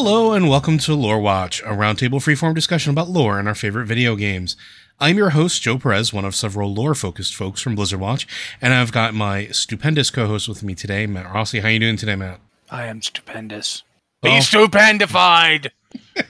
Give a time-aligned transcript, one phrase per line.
[0.00, 3.86] Hello and welcome to Lore Watch, a roundtable freeform discussion about lore and our favorite
[3.86, 4.56] video games.
[5.00, 8.24] I'm your host, Joe Perez, one of several lore-focused folks from Blizzard Watch,
[8.62, 11.58] and I've got my stupendous co-host with me today, Matt Rossi.
[11.58, 12.38] How you doing today, Matt?
[12.70, 13.82] I am stupendous.
[14.22, 15.72] Be stupendified.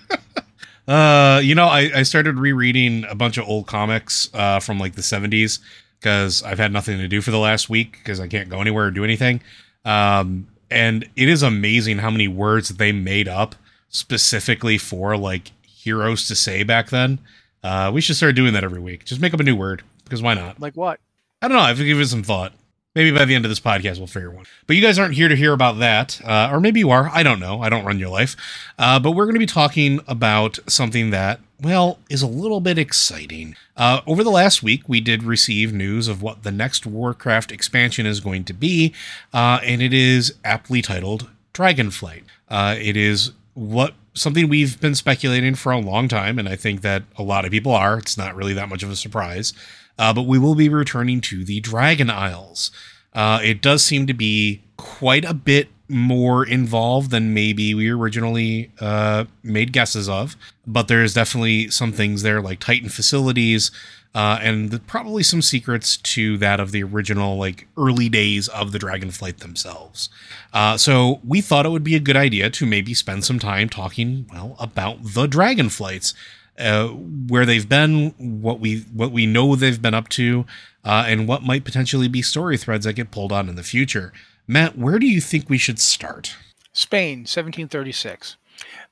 [0.89, 4.95] Uh, you know, I, I started rereading a bunch of old comics uh, from like
[4.95, 5.59] the 70s
[6.01, 8.87] because I've had nothing to do for the last week because I can't go anywhere
[8.87, 9.43] or do anything.
[9.85, 13.55] Um, and it is amazing how many words they made up
[13.89, 17.19] specifically for like heroes to say back then.
[17.63, 19.05] Uh, we should start doing that every week.
[19.05, 20.61] Just make up a new word because why not?
[20.61, 21.01] Like what?
[21.41, 21.63] I don't know.
[21.63, 22.53] I've given it some thought.
[22.99, 24.45] Maybe by the end of this podcast, we'll figure one.
[24.67, 26.21] But you guys aren't here to hear about that.
[26.25, 27.09] Uh, or maybe you are.
[27.15, 27.63] I don't know.
[27.63, 28.35] I don't run your life.
[28.77, 32.77] Uh, but we're going to be talking about something that, well, is a little bit
[32.77, 33.55] exciting.
[33.77, 38.05] Uh, over the last week, we did receive news of what the next Warcraft expansion
[38.05, 38.93] is going to be.
[39.33, 42.25] Uh, and it is aptly titled Dragonflight.
[42.49, 46.37] Uh, it is what something we've been speculating for a long time.
[46.37, 47.97] And I think that a lot of people are.
[47.97, 49.53] It's not really that much of a surprise.
[49.99, 52.71] Uh, but we will be returning to the Dragon Isles.
[53.13, 58.71] Uh, it does seem to be quite a bit more involved than maybe we originally
[58.81, 63.71] uh, made guesses of, but there's definitely some things there like Titan facilities
[64.15, 68.73] uh, and the, probably some secrets to that of the original like early days of
[68.73, 70.09] the Dragonflight themselves.
[70.53, 73.69] Uh, so we thought it would be a good idea to maybe spend some time
[73.69, 76.15] talking well about the Dragonflights
[76.59, 80.45] uh, where they've been, what we what we know they've been up to,
[80.85, 84.13] uh, and what might potentially be story threads that get pulled on in the future.
[84.47, 86.35] Matt, where do you think we should start?
[86.73, 88.37] Spain, 1736.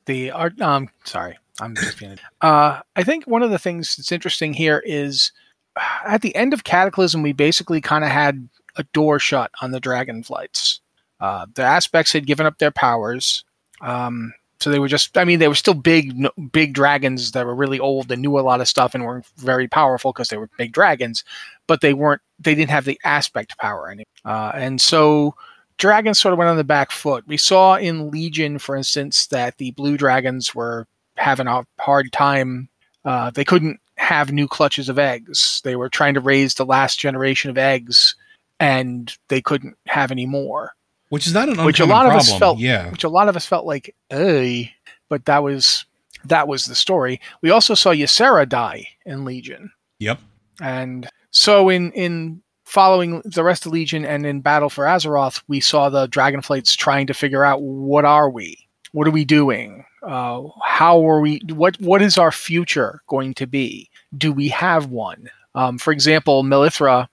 [0.06, 0.60] The art.
[0.60, 2.18] Um, sorry, I'm just being.
[2.40, 5.32] Uh, I think one of the things that's interesting here is
[5.76, 9.70] uh, at the end of Cataclysm, we basically kind of had a door shut on
[9.70, 10.80] the dragon flights.
[11.18, 13.44] Uh, the aspects had given up their powers.
[13.80, 16.14] Um, so they were just, I mean, they were still big,
[16.50, 19.68] big dragons that were really old and knew a lot of stuff and were very
[19.68, 21.24] powerful because they were big dragons,
[21.66, 24.06] but they weren't, they didn't have the aspect power anymore.
[24.24, 25.34] Uh, and so
[25.78, 27.26] dragons sort of went on the back foot.
[27.26, 30.86] We saw in Legion, for instance, that the blue dragons were
[31.16, 32.68] having a hard time.
[33.04, 35.60] Uh, they couldn't have new clutches of eggs.
[35.64, 38.14] They were trying to raise the last generation of eggs,
[38.58, 40.75] and they couldn't have any more.
[41.08, 42.90] Which is not an Which a lot of us felt- yeah.
[42.90, 44.72] Which a lot of us felt like, "Ey,"
[45.08, 45.84] but that was
[46.24, 47.20] that was the story.
[47.42, 49.70] We also saw Ysera die in Legion.
[50.00, 50.18] Yep.
[50.60, 55.60] And so in in following the rest of Legion and in Battle for Azeroth, we
[55.60, 58.58] saw the Dragonflights trying to figure out what are we?
[58.92, 59.84] What are we doing?
[60.02, 61.40] Uh, how are we?
[61.52, 63.90] What what is our future going to be?
[64.16, 65.28] Do we have one?
[65.54, 67.08] Um, for example, Merithra,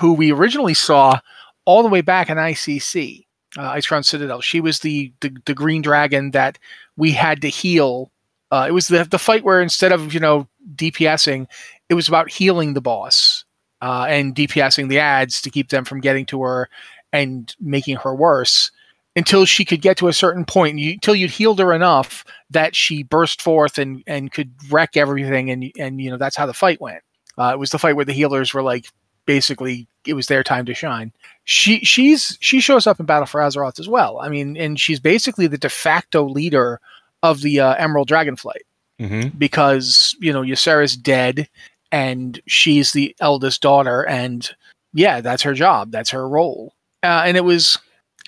[0.00, 1.20] who we originally saw
[1.64, 3.26] all the way back in ICC,
[3.58, 4.40] uh, Icecrown Citadel.
[4.40, 6.58] She was the, the the green dragon that
[6.96, 8.10] we had to heal.
[8.50, 11.46] Uh, it was the the fight where instead of you know DPSing,
[11.88, 13.44] it was about healing the boss
[13.80, 16.68] uh, and DPSing the ads to keep them from getting to her
[17.12, 18.70] and making her worse
[19.16, 22.74] until she could get to a certain point, you, until you'd healed her enough that
[22.74, 25.50] she burst forth and, and could wreck everything.
[25.50, 27.02] And, and, you know, that's how the fight went.
[27.38, 28.86] Uh, it was the fight where the healers were like,
[29.26, 31.12] basically, it was their time to shine.
[31.44, 34.18] She, she's, she shows up in Battle for Azeroth as well.
[34.20, 36.80] I mean, and she's basically the de facto leader
[37.22, 38.62] of the uh, Emerald Dragonflight
[39.00, 41.48] hmm because you know Ysera's dead
[41.90, 44.54] and she's the eldest daughter and
[44.92, 47.78] yeah that's her job that's her role uh, and it was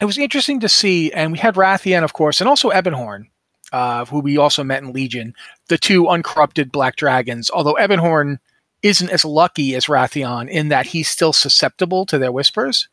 [0.00, 3.26] it was interesting to see and we had Wrathion of course and also Ebonhorn
[3.72, 5.34] uh, who we also met in Legion
[5.68, 8.38] the two uncorrupted black dragons although Ebonhorn
[8.86, 12.88] isn't as lucky as Wrathion in that he's still susceptible to their whispers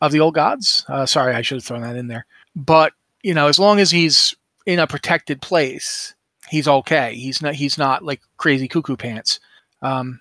[0.00, 2.92] of the old gods uh, sorry I should have thrown that in there but
[3.22, 4.34] you know as long as he's
[4.66, 6.14] in a protected place
[6.48, 7.14] he's okay.
[7.14, 9.40] He's not he's not like crazy cuckoo pants.
[9.82, 10.20] Um,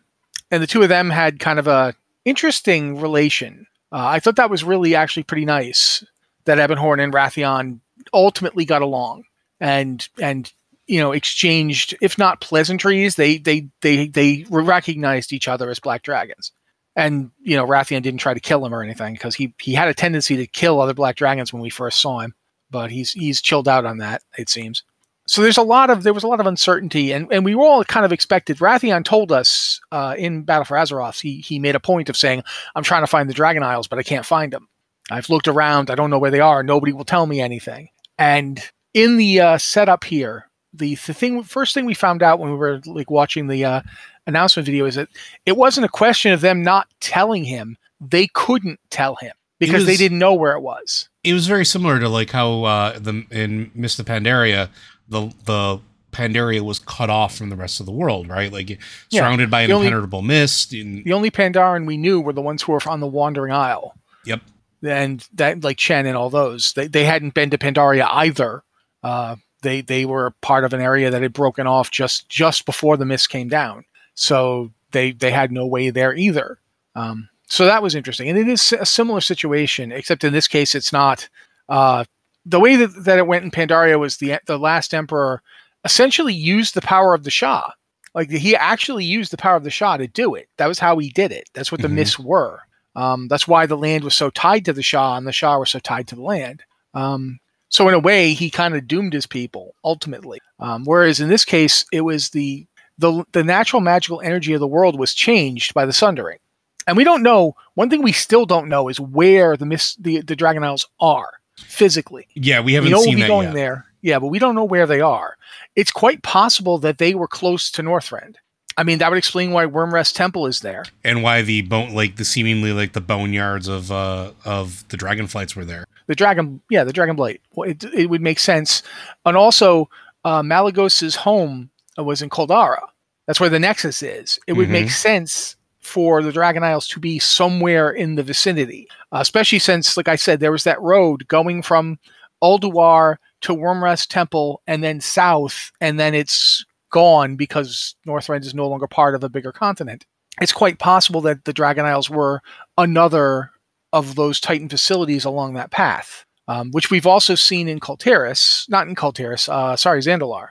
[0.51, 1.95] and the two of them had kind of a
[2.25, 3.67] interesting relation.
[3.91, 6.03] Uh, I thought that was really actually pretty nice
[6.45, 7.79] that Ebonhorn and Wrathion
[8.13, 9.23] ultimately got along
[9.59, 10.51] and and
[10.87, 16.03] you know exchanged if not pleasantries they they they they recognized each other as black
[16.03, 16.51] dragons.
[16.95, 19.87] And you know Wrathion didn't try to kill him or anything because he he had
[19.87, 22.33] a tendency to kill other black dragons when we first saw him
[22.69, 24.83] but he's he's chilled out on that it seems.
[25.27, 27.65] So there's a lot of there was a lot of uncertainty and, and we were
[27.65, 31.75] all kind of expected Wrathion told us uh, in Battle for Azeroth he he made
[31.75, 32.43] a point of saying
[32.75, 34.69] I'm trying to find the Dragon Isles but I can't find them
[35.11, 37.89] I've looked around I don't know where they are nobody will tell me anything.
[38.17, 38.61] And
[38.93, 42.57] in the uh, setup here the, the thing first thing we found out when we
[42.57, 43.81] were like watching the uh,
[44.25, 45.09] announcement video is that
[45.45, 49.97] it wasn't a question of them not telling him they couldn't tell him because they
[49.97, 53.71] didn't know where it was It was very similar to like how uh, the in
[53.73, 54.69] of Pandaria
[55.07, 55.79] the the
[56.11, 58.51] Pandaria was cut off from the rest of the world, right?
[58.51, 60.73] Like Yeah, surrounded by an the impenetrable mist.
[60.73, 63.93] And, The only Pandaren we knew were the ones who were on the Wandering Isle.
[64.25, 64.41] Yep.
[64.83, 68.63] And that, like Chen and all those, they, they hadn't been to Pandaria either.
[69.03, 72.97] Uh, they they were part of an area that had broken off just just before
[72.97, 76.59] the mist came down, so they they had no way there either.
[76.95, 80.75] Um, so that was interesting, and it is a similar situation, except in this case,
[80.75, 81.29] it's not.
[81.69, 82.03] Uh,
[82.45, 85.41] the way that, that it went in Pandaria was the the last emperor
[85.83, 87.69] essentially used the power of the Sha.
[88.15, 90.47] Like he actually used the power of the Sha to do it.
[90.57, 91.49] That was how he did it.
[91.53, 91.93] That's what the Mhm.
[91.93, 92.61] myths were.
[92.95, 95.69] Um, that's why the land was so tied to the Sha, and the Sha was
[95.71, 96.63] so tied to the land.
[96.93, 97.39] Um,
[97.69, 100.39] so in a way, he kind of doomed his people ultimately.
[100.59, 102.65] Um, whereas in this case, it was the
[102.97, 106.39] the the natural magical energy of the world was changed by the Sundering,
[106.87, 107.55] and we don't know.
[107.75, 111.29] One thing we still don't know is where the mis- the the Dragon Isles are
[111.57, 113.55] physically yeah, we we haven't know we'll seen be that going yet.
[113.55, 113.85] there.
[114.01, 115.37] Yeah, but we don't know where they are.
[115.75, 118.35] It's quite possible that they were close to Northrend.
[118.79, 120.85] I mean, that would explain why Wyrmrest Temple is there.
[121.03, 125.55] and why the bone like the seemingly like the boneyards of uh of the dragonflights
[125.55, 127.39] were there The dragon, yeah, the Dragonblight.
[127.55, 128.83] Well, it, it would make sense.
[129.25, 129.89] And also,
[130.23, 132.79] uh, Malygos's home was in Coldarra.
[133.25, 134.39] That's where the Nexus is.
[134.47, 134.71] It would Mhm.
[134.79, 139.97] make sense for the Dragon Isles to be somewhere in the vicinity, uh, especially since,
[139.97, 141.97] like I said, there was that road going from
[142.43, 146.65] Ulduar to Wyrmrest Temple and then south, and then it's
[146.97, 150.07] gone because Northrend is no longer part of a bigger continent.
[150.41, 152.41] It's quite possible that the Dragon Isles were
[152.75, 153.51] another
[153.93, 158.65] of those Titan facilities along that path, um, which we've also seen in Kul Tiras,
[158.67, 160.47] not in Kul Tiras, uh, sorry, Zandalar.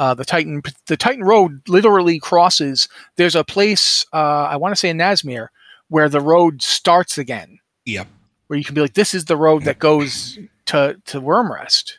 [0.00, 2.88] Uh, the Titan, the Titan Road literally crosses.
[3.16, 5.48] There's a place, uh, I want to say in Nazmir,
[5.90, 8.08] where the road starts again, yep
[8.48, 11.94] where you can be like, this is the road that goes to to Wyrmrest.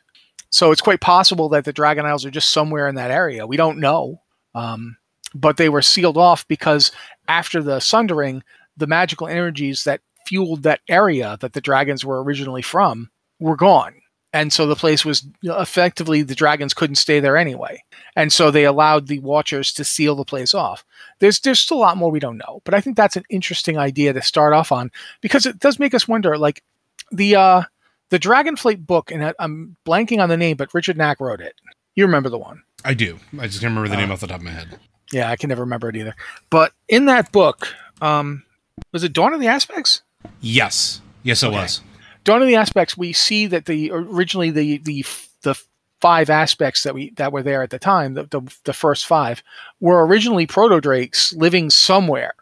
[0.55, 3.45] So it's quite possible that the Dragon Isles are just somewhere in that area.
[3.45, 4.21] We don't know,
[4.53, 4.95] um,
[5.33, 6.93] but they were sealed off because
[7.27, 8.41] after the Sundering,
[8.77, 13.95] the magical energies that fueled that area that the dragons were originally from were gone.
[14.31, 17.83] And so the place was effectively the dragons couldn't stay there anyway.
[18.15, 20.85] And so they allowed the watchers to seal the place off.
[21.19, 23.77] There's there's still a lot more we don't know, but I think that's an interesting
[23.77, 26.63] idea to start off on because it does make us wonder like
[27.11, 27.63] the uh
[28.09, 31.55] the Dragonflight book and I- I'm blanking on the name but Richard Knaak wrote it.
[31.95, 32.61] You remember the one.
[32.83, 34.79] i do i just can't remember the name Uh, off the top of my head
[35.11, 36.15] Yeah, I can never remember it either.
[36.49, 37.67] But in that book,
[38.01, 38.43] um
[38.91, 40.01] was it Dawn of the Aspects?
[40.41, 41.55] yes yes it Okay.
[41.57, 41.81] was
[42.23, 45.05] Dawn of the Aspects, we see that the originally the the
[45.43, 45.55] the
[46.01, 49.41] five aspects that we that were there at the time, the the, the first five,
[49.79, 52.33] were originally proto drakes living somewhere,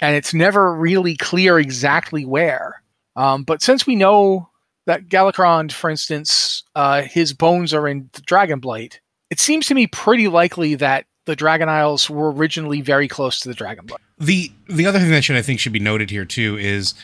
[0.00, 2.82] and it's never really clear exactly where.
[3.16, 4.48] Um, but since we know
[4.86, 8.98] that Galakrond, for instance, uh, his bones are in Dragonblight,
[9.30, 13.48] it seems to me pretty likely that the Dragon Isles were originally very close to
[13.48, 13.96] the Dragonblight.
[14.18, 16.94] the the other thing that should i think should be noted here too is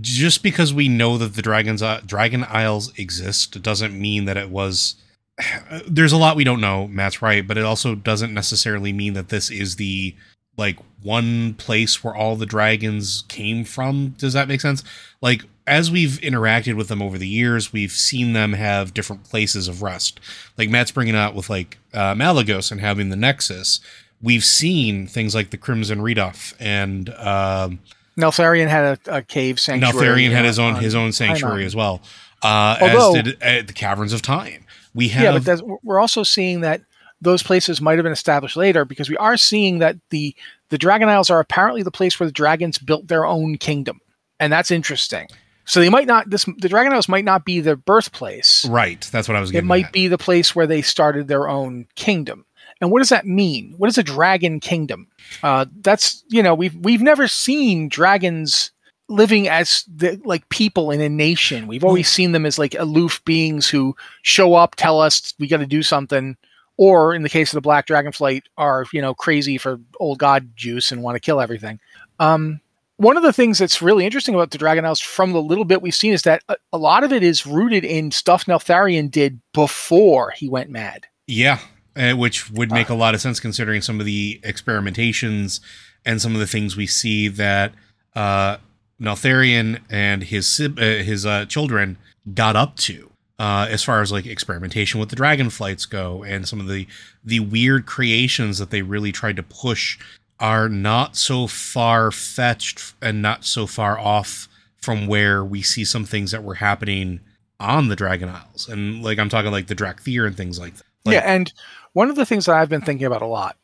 [0.00, 4.50] just because we know that the dragons uh, dragon isles exist doesn't mean that it
[4.50, 4.96] was
[5.86, 9.28] there's a lot we don't know matt's right but it also doesn't necessarily mean that
[9.28, 10.14] this is the
[10.56, 14.10] like one place where all the dragons came from.
[14.18, 14.82] Does that make sense?
[15.20, 19.68] Like as we've interacted with them over the years we've seen them have different places
[19.68, 20.20] of rest
[20.58, 23.80] like matt's bringing out with like uh, malygos and having the nexus
[24.22, 27.78] we've seen things like the crimson reduff and um
[28.16, 30.06] Neltharion had a, a cave sanctuary.
[30.06, 32.00] Neltharion had his own on his own sanctuary as well,
[32.42, 34.64] uh, Although- as did uh, the Caverns of Time.
[34.94, 36.82] We have yeah, but that's, we're also seeing that
[37.20, 40.36] those places might have been established later because we are seeing that the
[40.68, 44.00] the Dragon Isles are apparently the place where the dragons built their own kingdom,
[44.38, 45.26] and that's interesting.
[45.66, 48.64] So they might not this the Dragon Isles might not be their birthplace.
[48.68, 49.00] right.
[49.12, 49.92] That's what I was It might at.
[49.92, 52.44] be the place where they started their own kingdom.
[52.80, 53.74] And what does that mean?
[53.78, 55.06] What is a dragon kingdom?
[55.42, 58.72] Uh, that's you know we've we've never seen dragons
[59.08, 61.66] living as the, like people in a nation.
[61.66, 65.58] We've always seen them as like aloof beings who show up, tell us we got
[65.58, 66.36] to do something,
[66.78, 70.50] or in the case of the Black Dragonflight, are you know crazy for old god
[70.56, 71.80] juice and want to kill everything.
[72.18, 72.60] Um,
[72.96, 75.82] one of the things that's really interesting about the Dragon Isles from the little bit
[75.82, 79.40] we've seen is that a, a lot of it is rooted in stuff Neltharion did
[79.52, 81.06] before he went mad.
[81.26, 81.58] Yeah,
[81.96, 82.94] uh, which would make Ah.
[82.94, 85.60] a lot of sense considering some of the experimentations
[86.04, 87.72] and some of the things we see that
[88.14, 88.58] uh,
[89.00, 91.96] Neltharion and his uh, his uh, children
[92.34, 93.10] got up to.
[93.36, 96.86] Uh, as far as like experimentation with the dragonflights go, and some of the
[97.24, 99.98] the weird creations that they really tried to push
[100.40, 106.04] are not so far fetched and not so far off from where we see some
[106.04, 107.20] things that were happening
[107.60, 110.84] on the Dragon Isles, and like I'm talking like the Dracthyr and things like that.
[111.04, 111.52] Like- yeah, and
[111.92, 113.56] one of the things that I've been thinking about a lot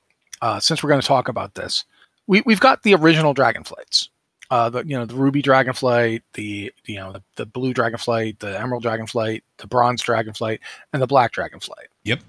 [0.42, 1.84] uh, since we're going to talk about this,
[2.26, 4.08] we we've got the original dragonflights,
[4.50, 8.58] uh, the you know the ruby dragonflight, the you know the, the blue dragonflight, the
[8.58, 10.60] emerald dragonflight, the bronze dragonflight,
[10.92, 11.88] and the black dragonflight.
[12.04, 12.20] Yep.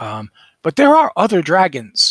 [0.00, 0.30] Um,
[0.62, 2.07] but there are other dragons.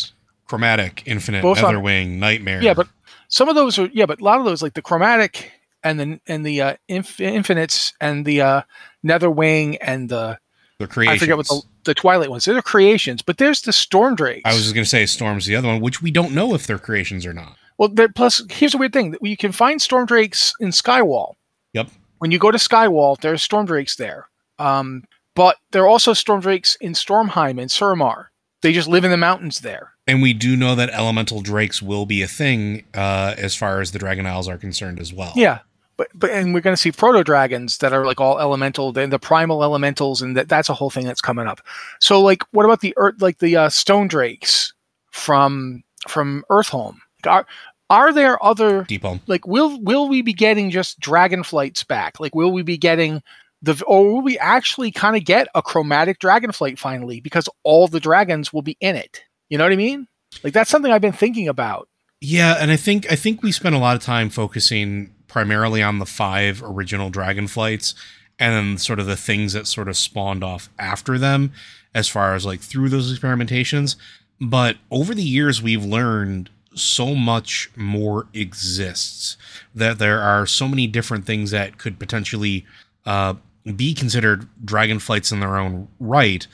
[0.48, 2.62] Chromatic, Infinite, Both on- Netherwing, Nightmare.
[2.62, 2.88] Yeah, but
[3.28, 5.52] some of those are yeah, but a lot of those like the chromatic
[5.84, 8.62] and the and the uh, inf- infinites and the uh,
[9.06, 10.40] netherwing and the
[10.80, 11.16] the creations.
[11.16, 12.46] I forget what the, the twilight ones.
[12.46, 14.44] They're creations, but there's the storm drakes.
[14.46, 16.68] I was just going to say Storm's the other one, which we don't know if
[16.68, 17.58] they're creations or not.
[17.78, 21.34] Well, there, plus here's a weird thing: that you can find storm drakes in Skywall.
[21.74, 21.90] Yep.
[22.20, 24.28] When you go to Skywall, there's storm drakes there.
[24.60, 25.04] Um,
[25.36, 28.28] but there are also storm drakes in Stormheim and Suramar.
[28.62, 29.92] They just live in the mountains there.
[30.08, 33.92] And we do know that elemental drakes will be a thing uh, as far as
[33.92, 35.34] the Dragon Isles are concerned as well.
[35.36, 35.60] Yeah.
[35.98, 39.08] But, but and we're going to see proto dragons that are like all elemental, the,
[39.08, 41.60] the primal elementals, and that, that's a whole thing that's coming up.
[42.00, 44.74] So like, what about the earth, like the uh, stone drakes
[45.12, 46.98] from from Earthholm?
[47.26, 47.48] Are
[47.90, 49.22] are there other Deepholm.
[49.28, 53.22] like will will we be getting just dragon flights back like will we be getting
[53.62, 57.88] the or will we actually kind of get a chromatic dragon flight finally because all
[57.88, 60.08] the dragons will be in it you know what i mean
[60.44, 61.88] like that's something i've been thinking about
[62.20, 66.00] Yeah, and I think I think we spent a lot of time focusing primarily on
[66.00, 67.94] the five original dragon flights
[68.40, 71.52] and then sort of the things that sort of spawned off after them
[71.94, 73.96] as far as like through those experimentations.
[74.40, 79.38] But over the years we've learned so much more exists
[79.74, 82.66] that there are so many different things that could potentially
[83.06, 83.36] uh,
[83.76, 86.48] be considered dragon flights in their own right,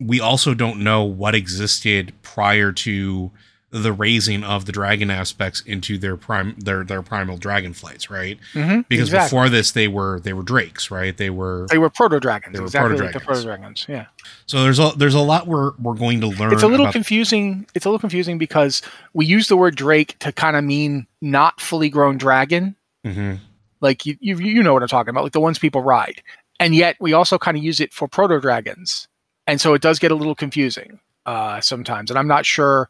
[0.00, 3.30] we also don't know what existed prior to
[3.70, 8.38] the raising of the dragon aspects into their prime their their primal dragon flights, right?
[8.54, 8.80] mm-hmm.
[8.88, 11.14] Because before this they were they were drakes, right?
[11.14, 13.84] They were they were proto dragons They were exactly like the proto-dragons.
[13.86, 14.06] yeah
[14.46, 16.52] so there's a there's a lot we're we're going to learn.
[16.54, 18.80] it's a little about- confusing it's a little confusing because
[19.12, 22.74] we use the word drake to kind of mean not fully grown dragon
[23.06, 23.38] Mhm.
[23.82, 26.22] like you, you you know what i'm talking about like the ones people ride
[26.58, 29.08] and yet we also kind of use it for proto dragons
[29.48, 32.88] and so it does get a little confusing uh, sometimes and i'm not sure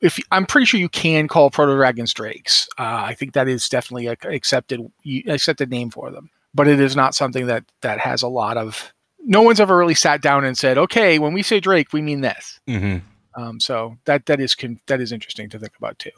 [0.00, 3.68] if i'm pretty sure you can call proto dragons drakes uh, i think that is
[3.68, 4.80] definitely a accepted
[5.26, 8.92] accepted name for them but it is not something that that has a lot of
[9.26, 12.20] no one's ever really sat down and said okay when we say drake we mean
[12.20, 13.00] this Mhm.
[13.36, 16.10] um, so that that is con- that is interesting to think about too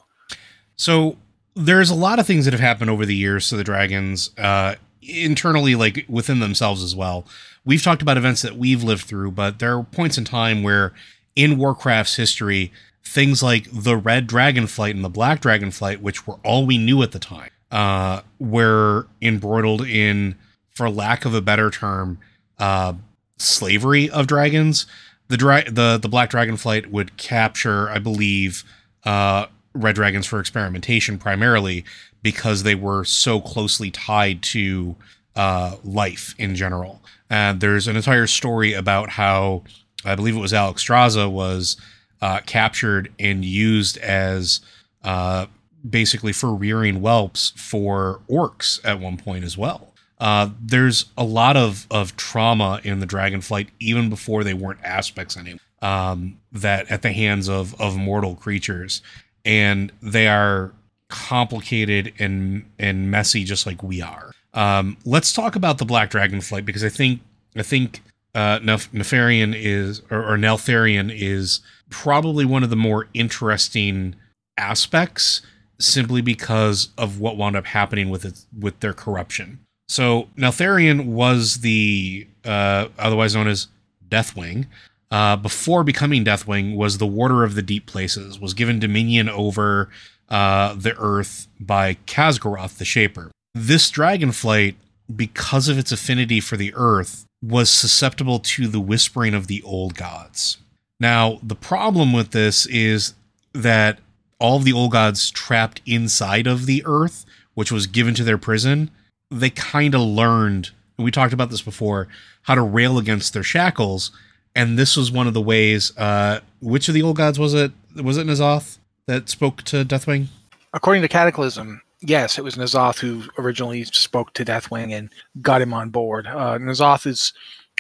[0.77, 1.17] So
[1.55, 4.75] there's a lot of things that have happened over the years to the dragons, uh,
[5.01, 7.25] internally, like within themselves as well.
[7.67, 10.95] We've talked about events that we've lived through, but there are points in time where
[11.35, 12.73] in Warcraft's history,
[13.05, 16.79] things like the red Dragon Flight and the black Dragon Flight, which were all we
[16.79, 20.37] knew at the time, uh, were embroiled in,
[20.71, 22.19] for lack of a better term,
[22.59, 22.95] uh,
[23.39, 24.87] slavery of dragons.
[25.29, 28.63] The dra- the the black dragonflight would capture, I believe,
[29.05, 31.85] uh, red dragons for experimentation primarily
[32.23, 34.97] because they were so closely tied to
[35.37, 37.03] uh, life in general.
[37.31, 39.65] And there's an entire story about how
[40.05, 41.77] I believe it was Alexstrasza was
[42.21, 44.61] uh, captured and used as
[45.05, 45.47] uh,
[45.89, 49.93] basically for rearing whelps for orcs at one point as well.
[50.19, 55.37] Uh, there's a lot of, of trauma in the dragonflight even before they weren't aspects
[55.37, 55.61] anymore.
[55.83, 59.03] Um, that at the hands of of mortal creatures,
[59.45, 60.73] and they are
[61.09, 64.33] complicated and and messy just like we are.
[64.57, 67.21] Um, let's talk about the black dragonflight because I think
[67.55, 68.03] I think
[68.35, 71.61] uh, Nef- Nefarian is or, or Neltharion is
[71.91, 74.17] probably one of the more interesting
[74.57, 75.43] aspects
[75.79, 79.61] simply because of what wound up happening with it with their corruption.
[79.89, 83.69] So Neltharion was the uh, otherwise known as
[84.09, 84.67] Deathwing.
[85.11, 88.41] Uh, before becoming Deathwing, was the Warder of the Deep Places.
[88.41, 89.91] Was given dominion over
[90.29, 93.31] uh, the Earth by Khaz'goroth the Shaper.
[93.59, 94.75] This dragonflight,
[95.15, 99.95] because of its affinity for the Earth, was susceptible to the whispering of the old
[99.95, 100.59] gods.
[101.01, 103.15] Now, the problem with this is
[103.55, 103.99] that
[104.39, 108.37] all of the old gods trapped inside of the Earth, which was given to their
[108.37, 108.91] prison,
[109.31, 112.09] they kind of learned, and we talked about this before,
[112.43, 114.11] how to rail against their shackles.
[114.55, 115.97] And this was one of the ways.
[115.97, 117.73] Uh, which of the old gods was it?
[117.95, 120.27] Was it N'Zoth that spoke to Deathwing?
[120.75, 125.11] According to Cataclysm, yes, it was N'Zoth who originally spoke to Deathwing and
[125.43, 126.27] got him on board.
[126.27, 127.33] Uh, N'Zoth is.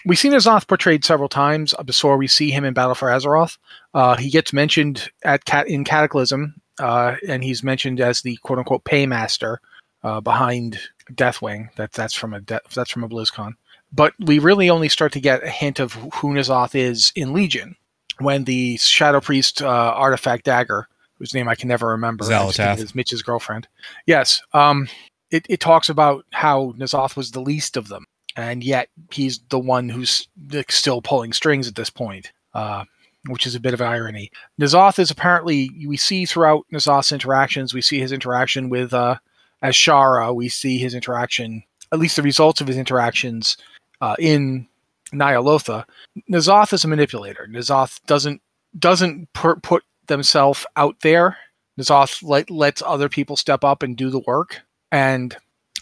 [0.04, 3.58] We've seen N'Zoth portrayed several times before we see him in Battle for Azeroth.
[3.94, 8.58] Uh, he gets mentioned at Cat in Cataclysm, uh, and he's mentioned as the quote
[8.58, 9.58] unquote paymaster
[10.04, 10.78] uh, behind
[11.12, 11.74] Deathwing.
[11.76, 13.52] That that's from a de- that's from a BlizzCon.
[13.92, 17.76] But we really only start to get a hint of who N'Zoth is in Legion
[18.18, 22.56] when the Shadow Priest uh, artifact dagger, whose name I can never remember, I just
[22.56, 22.78] think Xalatath.
[22.78, 23.68] it is Mitch's girlfriend.
[24.06, 24.88] Yes, um,
[25.30, 28.06] it, it talks about how N'Zoth was the least of them,
[28.36, 30.28] and yet he's the one who's
[30.68, 32.32] still pulling strings at this point.
[32.54, 32.84] Uh,
[33.28, 34.30] which is a bit of irony.
[34.60, 37.74] N'Zoth is apparently we see throughout N'Zoth's interactions.
[37.74, 39.16] We see his interaction with uh,
[39.62, 40.34] Azshara.
[40.34, 43.56] We see his interaction, at least the results of his interactions
[44.00, 44.68] uh, in
[45.12, 45.84] Ny'alotha.
[46.30, 47.48] N'Zoth is a manipulator.
[47.50, 48.40] N'Zoth doesn't
[48.78, 51.36] doesn't put put themselves out there.
[51.78, 55.36] N'Zoth let, lets other people step up and do the work, and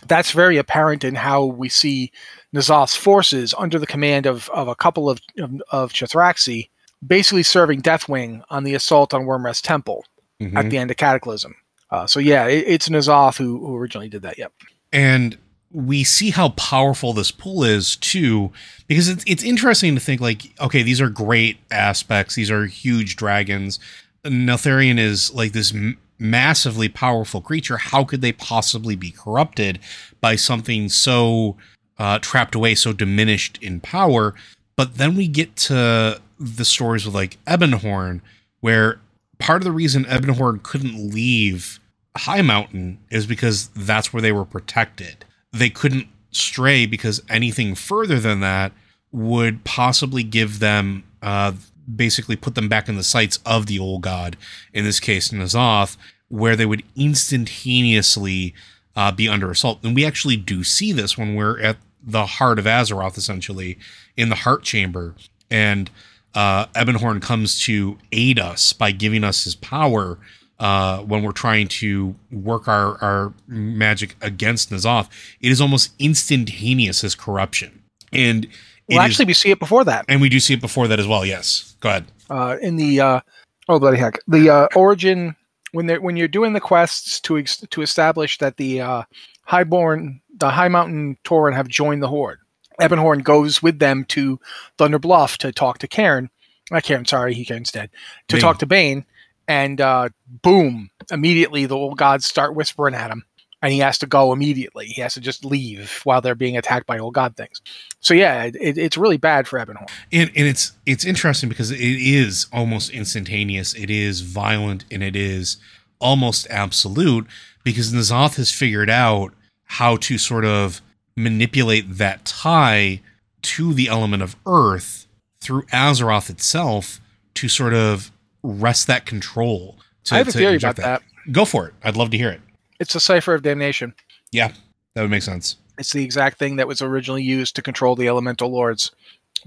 [0.08, 2.10] that's very apparent in how we see
[2.54, 6.68] N'Zoth's forces under the command of, of a couple of of, of Chithraxi
[7.06, 10.04] basically serving Deathwing on the assault on Wyrmrest Temple
[10.42, 10.56] Mhm.
[10.56, 11.54] at the end of Cataclysm.
[11.92, 14.36] Uh, so yeah, it, it's N'Zoth who, who originally did that.
[14.36, 14.52] Yep.
[14.92, 15.38] and
[15.70, 18.52] we see how powerful this pool is too
[18.86, 23.16] because it's, it's interesting to think like okay these are great aspects these are huge
[23.16, 23.80] dragons
[24.24, 29.78] Neltharion is like this m- massively powerful creature how could they possibly be corrupted
[30.20, 31.56] by something so
[31.98, 34.34] uh, trapped away so diminished in power
[34.76, 38.20] but then we get to the stories with like Ebonhorn
[38.60, 39.00] where
[39.38, 41.80] part of the reason Ebonhorn couldn't leave
[42.16, 45.24] Highmountain is because that's where they were protected.
[45.52, 48.72] They couldn't stray because anything further than that
[49.12, 51.52] would possibly give them, uh,
[51.92, 54.36] basically put them back in the sights of the old god,
[54.72, 55.96] in this case, N'Zoth,
[56.28, 58.54] where they would instantaneously
[58.96, 59.80] uh, be under assault.
[59.82, 63.78] And we actually do see this when we're at the heart of Azeroth, essentially,
[64.16, 65.14] in the heart chamber.
[65.50, 65.90] And
[66.34, 70.18] uh, Ebonhorn comes to aid us by giving us his power
[70.58, 75.08] uh, when we're trying to work our, our magic against N'Zoth.
[75.40, 77.82] It is almost instantaneous his corruption.
[78.12, 78.46] And
[78.88, 80.88] it Well, is- actually, we see it before that and we do see it before
[80.88, 81.24] that as well.
[81.24, 81.76] Yes.
[81.80, 82.06] Go ahead.
[82.30, 83.20] uh, in the uh,
[83.68, 85.36] oh bloody heck the uh, origin
[85.72, 89.02] when they when you're doing the quests to ex- to establish that the uh,
[89.44, 92.38] highborn the Highmountain Tauren have joined the Horde.
[92.80, 94.40] Ebonhorn goes with them to
[94.78, 96.28] Thunder Bluff to talk to Cairn.
[96.72, 97.90] Not Cairn, sorry, he Cairn's dead.
[98.28, 98.40] To Bane.
[98.40, 99.04] talk to Bane,
[99.46, 100.08] and uh,
[100.42, 100.90] boom!
[101.10, 103.24] Immediately, the old gods start whispering at him,
[103.64, 104.84] and he has to go immediately.
[104.84, 107.62] He has to just leave while they're being attacked by old god things.
[108.00, 109.90] So yeah, it, it's really bad for Ebonhorn.
[110.12, 115.16] and, and it's it's interesting because it is almost instantaneous it is violent and it
[115.16, 115.56] is
[115.98, 117.26] almost absolute
[117.64, 119.32] because N'Zoth has figured out
[119.64, 120.82] how to sort of
[121.16, 123.00] manipulate that tie
[123.40, 125.06] to the element of earth
[125.40, 127.00] through Azeroth itself
[127.32, 131.02] to sort of wrest that control to, I have a theory about inject that.
[131.32, 132.42] go for it i'd love to hear it
[132.80, 133.94] It's a cipher of damnation.
[134.32, 134.52] yeah
[134.94, 138.08] that would make sense It's the exact thing that was originally used to control the
[138.08, 138.90] elemental lords.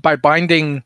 [0.02, 0.84] By binding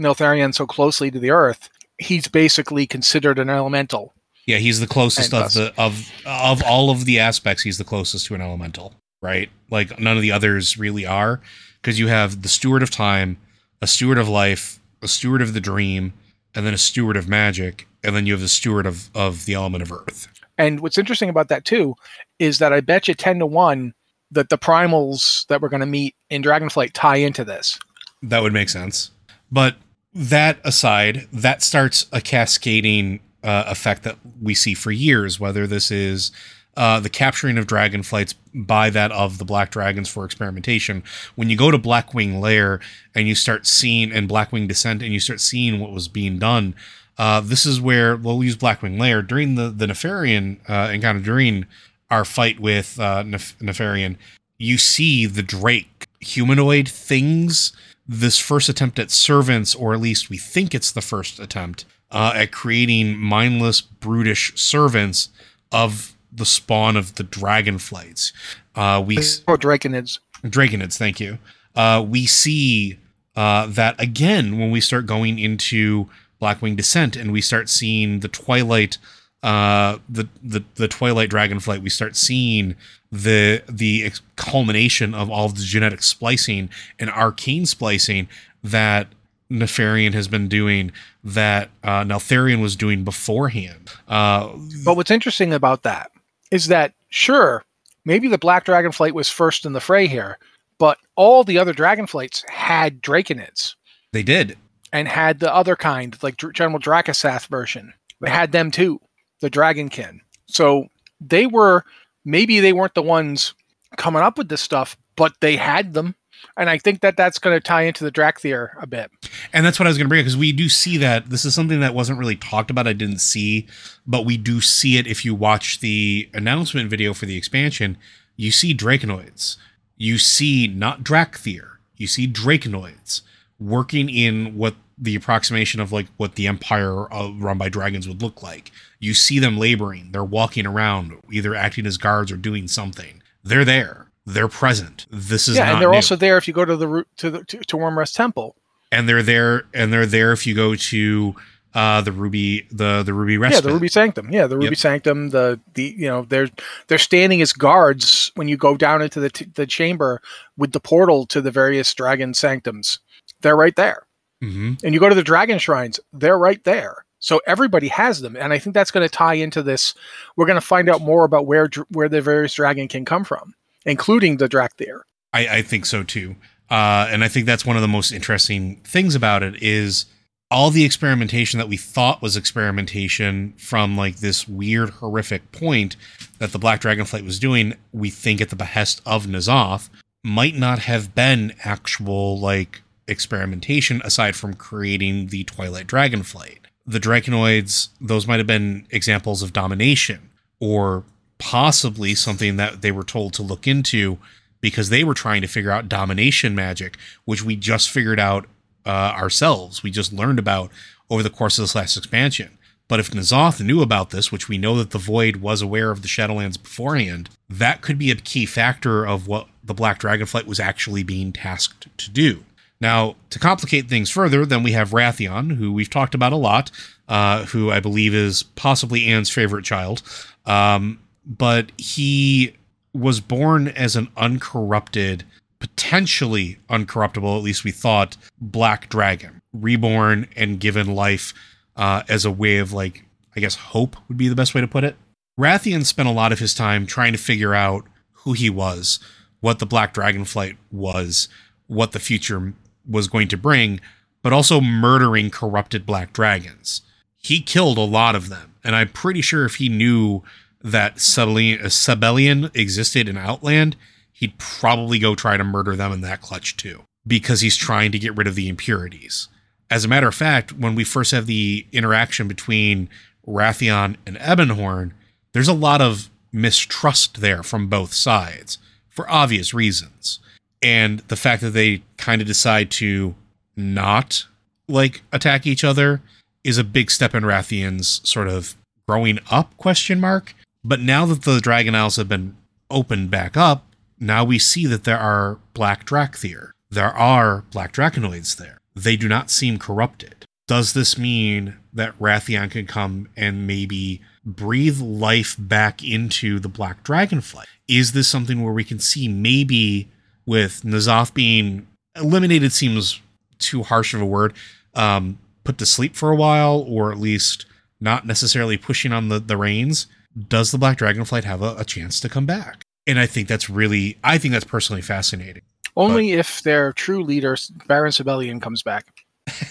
[0.00, 1.68] Neltharion so closely to the earth,
[1.98, 4.12] he's basically considered an elemental.
[4.46, 7.64] Yeah, he's the closest of the of of all of the aspects.
[7.64, 9.50] He's the closest to an elemental, right?
[9.70, 11.40] Like none of the others really are,
[11.82, 13.38] because you have the steward of time,
[13.82, 16.12] a steward of life, a steward of the dream,
[16.54, 19.54] and then a steward of magic, and then you have the steward of of the
[19.54, 20.28] element of earth.
[20.58, 21.94] And what's interesting about that too
[22.38, 23.94] is that I bet you ten to one
[24.30, 27.78] that the primals that we're going to meet in Dragonflight tie into this.
[28.22, 29.10] That would make sense.
[29.52, 29.76] But
[30.14, 35.90] that aside, that starts a cascading uh, effect that we see for years, whether this
[35.90, 36.32] is
[36.76, 41.02] uh, the capturing of dragonflights by that of the black dragons for experimentation.
[41.34, 42.80] When you go to Blackwing Lair
[43.14, 46.74] and you start seeing, and Blackwing Descent, and you start seeing what was being done,
[47.18, 51.66] uh, this is where we'll use Blackwing Lair during the, the Nefarian uh, encounter, during
[52.10, 54.16] our fight with uh, Nef- Nefarian.
[54.58, 57.72] You see the Drake humanoid things
[58.08, 62.32] this first attempt at servants, or at least we think it's the first attempt uh,
[62.34, 65.30] at creating mindless, brutish servants
[65.72, 68.32] of the spawn of the dragonflights.
[68.74, 69.16] Uh, we
[69.48, 70.20] Or Draconids.
[70.44, 71.38] Draconids, thank you.
[71.74, 72.98] Uh, we see
[73.34, 76.08] uh, that again when we start going into
[76.40, 78.98] Blackwing Descent and we start seeing the Twilight,
[79.42, 81.82] uh, the the the Twilight Dragonflight.
[81.82, 82.76] We start seeing
[83.10, 88.28] the the culmination of all of the genetic splicing and arcane splicing
[88.62, 89.08] that
[89.50, 90.90] Nefarian has been doing,
[91.22, 93.90] that uh, Neltharion was doing beforehand.
[94.08, 94.50] Uh,
[94.84, 96.10] But what's interesting about that
[96.50, 97.64] is that sure,
[98.04, 100.38] maybe the Black Dragonflight was first in the fray here,
[100.78, 103.76] but all the other Dragonflights had Draconids
[104.12, 104.56] they did.
[104.92, 107.92] And had the other kind, like General Drakkisath version.
[108.20, 109.00] They had them too,
[109.40, 110.20] the Dragonkin.
[110.46, 110.86] So
[111.20, 111.84] they were
[112.24, 113.54] maybe they weren't the ones
[113.96, 116.14] coming up with this stuff, but they had them.
[116.56, 119.10] and I think that that's going to tie into the Dracthyr a bit.
[119.52, 121.44] And that's what I was going to bring up because we do see that this
[121.44, 122.86] is something that wasn't really talked about.
[122.86, 123.66] I didn't see,
[124.06, 127.96] but we do see it if you watch the announcement video for the expansion.
[128.36, 129.56] You see Draconoids.
[129.96, 131.76] You see not Dracthyr.
[131.96, 133.22] You see Draconoids
[133.58, 138.22] working in what the approximation of like what the empire uh, run by dragons would
[138.22, 138.70] look like.
[138.98, 140.10] You see them laboring.
[140.12, 143.22] They're walking around, either acting as guards or doing something.
[143.44, 144.06] They're there.
[144.24, 145.06] They're present.
[145.10, 145.96] This is yeah, and they're new.
[145.96, 148.56] also there if you go to the route to the to, to Wyrmrest Temple.
[148.90, 151.34] and they're there and they're there if you go to
[151.74, 153.62] uh the ruby the the ruby respite.
[153.64, 154.32] Yeah, the Ruby Sanctum.
[154.32, 154.76] Yeah, the Ruby Yep.
[154.78, 155.30] Sanctum.
[155.30, 156.48] The the you know they're
[156.88, 160.20] they're standing as guards when you go down into the t- the chamber
[160.56, 162.98] with the portal to the various dragon sanctums.
[163.40, 164.06] They're right there.
[164.42, 168.36] hmm and you go to the dragon shrines they're right there so everybody has them
[168.36, 169.94] and i think that's going to tie into this
[170.36, 173.54] we're going to find out more about where where the various dragon can come from
[173.86, 175.00] including the Dracthyr.
[175.32, 176.36] I, I think so too.
[176.68, 180.06] Uh, and I think that's one of the most interesting things about it is
[180.50, 185.94] all the experimentation that we thought was experimentation from like this weird, horrific point
[186.38, 189.88] that the Black Dragonflight was doing, we think at the behest of N'Zoth,
[190.24, 196.58] might not have been actual like experimentation aside from creating the Twilight Dragonflight.
[196.86, 201.04] The Draconoids, those might have been examples of domination or
[201.38, 204.18] possibly something that they were told to look into
[204.60, 208.46] because they were trying to figure out domination magic, which we just figured out
[208.84, 209.82] uh, ourselves.
[209.82, 210.70] We just learned about
[211.10, 212.56] over the course of this last expansion.
[212.88, 216.02] But if N'Zoth knew about this, which we know that the Void was aware of
[216.02, 220.60] the Shadowlands beforehand, that could be a key factor of what the Black Dragonflight was
[220.60, 222.44] actually being tasked to do.
[222.80, 226.70] Now, to complicate things further, then we have Wrathion, who we've talked about a lot,
[227.08, 230.02] uh, who I believe is possibly Anne's favorite child.
[230.44, 232.54] Um, but he
[232.92, 235.24] was born as an uncorrupted,
[235.58, 241.32] potentially uncorruptible, at least we thought, black dragon, reborn and given life
[241.76, 244.68] uh, as a way of, like, I guess hope would be the best way to
[244.68, 244.96] put it.
[245.38, 248.98] Wrathion spent a lot of his time trying to figure out who he was,
[249.40, 251.28] what the Black Dragonflight was,
[251.66, 252.54] what the future
[252.88, 253.80] was going to bring,
[254.22, 256.82] but also murdering corrupted black dragons.
[257.16, 260.22] He killed a lot of them, and I'm pretty sure if he knew
[260.60, 263.76] that Sabellian, uh, existed in Outland,
[264.12, 267.98] he'd probably go try to murder them in that clutch too, because he's trying to
[267.98, 269.28] get rid of the impurities.
[269.70, 272.88] As a matter of fact, when we first have the interaction between
[273.26, 274.92] Wrathion and Ebonhorn,
[275.32, 280.20] there's a lot of mistrust there from both sides for obvious reasons.
[280.66, 283.14] And the fact that they kind of decide to
[283.54, 284.26] not
[284.66, 286.02] like attack each other
[286.42, 288.56] is a big step in Wrathion's sort of
[288.88, 290.34] growing up question mark.
[290.64, 292.36] But now that the Dragon Isles have been
[292.68, 293.64] opened back up,
[294.00, 296.50] now we see that there are Black Dracthyr.
[296.68, 298.58] There are Black Draconoids there.
[298.74, 300.26] They do not seem corrupted.
[300.48, 306.82] Does this mean that Wrathion can come and maybe breathe life back into the Black
[306.82, 307.46] Dragonflight?
[307.68, 309.92] Is this something where we can see maybe
[310.26, 313.00] with N'Zoth being eliminated seems
[313.38, 314.34] too harsh of a word,
[314.74, 317.46] um, put to sleep for a while, or at least
[317.80, 319.86] not necessarily pushing on the, the reins,
[320.28, 322.62] does the Black Dragonflight have a, a chance to come back?
[322.86, 325.42] And I think that's really, I think that's personally fascinating.
[325.76, 327.36] Only if their true leader,
[327.66, 328.86] Baron Sabellian, comes back.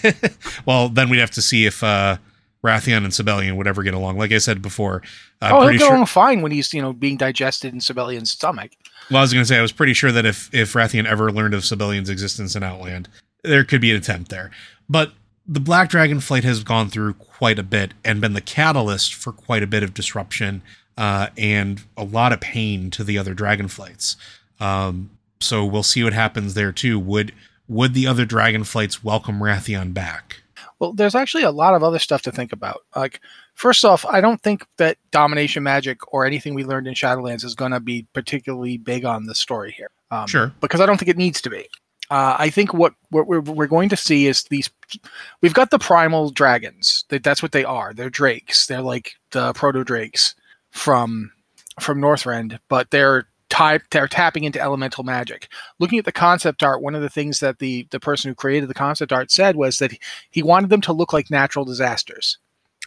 [0.66, 2.16] well, then we'd have to see if uh,
[2.64, 4.18] Wrathion and Sabellian would ever get along.
[4.18, 5.02] Like I said before,
[5.40, 5.94] I'm oh, he'll get sure.
[5.94, 8.72] along fine when he's you know being digested in Sabellian's stomach.
[9.10, 11.30] Well, I was going to say I was pretty sure that if if Wrathion ever
[11.30, 13.08] learned of Sabellian's existence in Outland,
[13.42, 14.50] there could be an attempt there.
[14.88, 15.12] But
[15.46, 19.32] the Black Dragon flight has gone through quite a bit and been the catalyst for
[19.32, 20.62] quite a bit of disruption
[20.98, 24.16] uh, and a lot of pain to the other dragon flights.
[24.58, 26.98] Um, so we'll see what happens there too.
[26.98, 27.32] Would
[27.68, 30.42] would the other dragon flights welcome Wrathion back?
[30.78, 32.82] Well, there's actually a lot of other stuff to think about.
[32.94, 33.20] Like,
[33.56, 37.56] first off, I don't think that domination magic or anything we learned in Shadowlands is
[37.56, 39.90] going to be particularly big on the story here.
[40.12, 40.52] Um, Sure.
[40.60, 41.66] Because I don't think it needs to be.
[42.08, 44.70] Uh, I think what, what we're, we're going to see is these.
[45.40, 47.04] We've got the primal dragons.
[47.08, 47.92] That that's what they are.
[47.92, 48.66] They're drakes.
[48.68, 50.36] They're like the proto drakes
[50.70, 51.32] from
[51.80, 55.48] from Northrend, but they're type they're tapping into elemental magic.
[55.80, 58.68] Looking at the concept art, one of the things that the the person who created
[58.68, 59.92] the concept art said was that
[60.30, 62.38] he wanted them to look like natural disasters.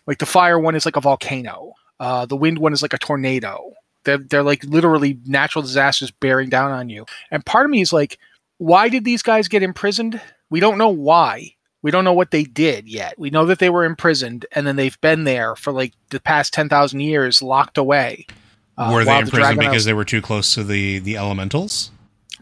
[0.09, 1.73] Like the fire one is like a volcano.
[1.99, 3.73] Uh, the wind one is like a tornado.
[4.05, 7.05] They're, they're like literally natural disasters bearing down on you.
[7.29, 8.17] And part of me is like,
[8.57, 10.19] why did these guys get imprisoned?
[10.49, 11.53] We don't know why.
[11.83, 13.19] We don't know what they did yet.
[13.19, 16.53] We know that they were imprisoned and then they've been there for like the past
[16.53, 18.25] 10,000 years, locked away.
[18.77, 21.91] Uh, were they imprisoned the because they were too close to the the elementals?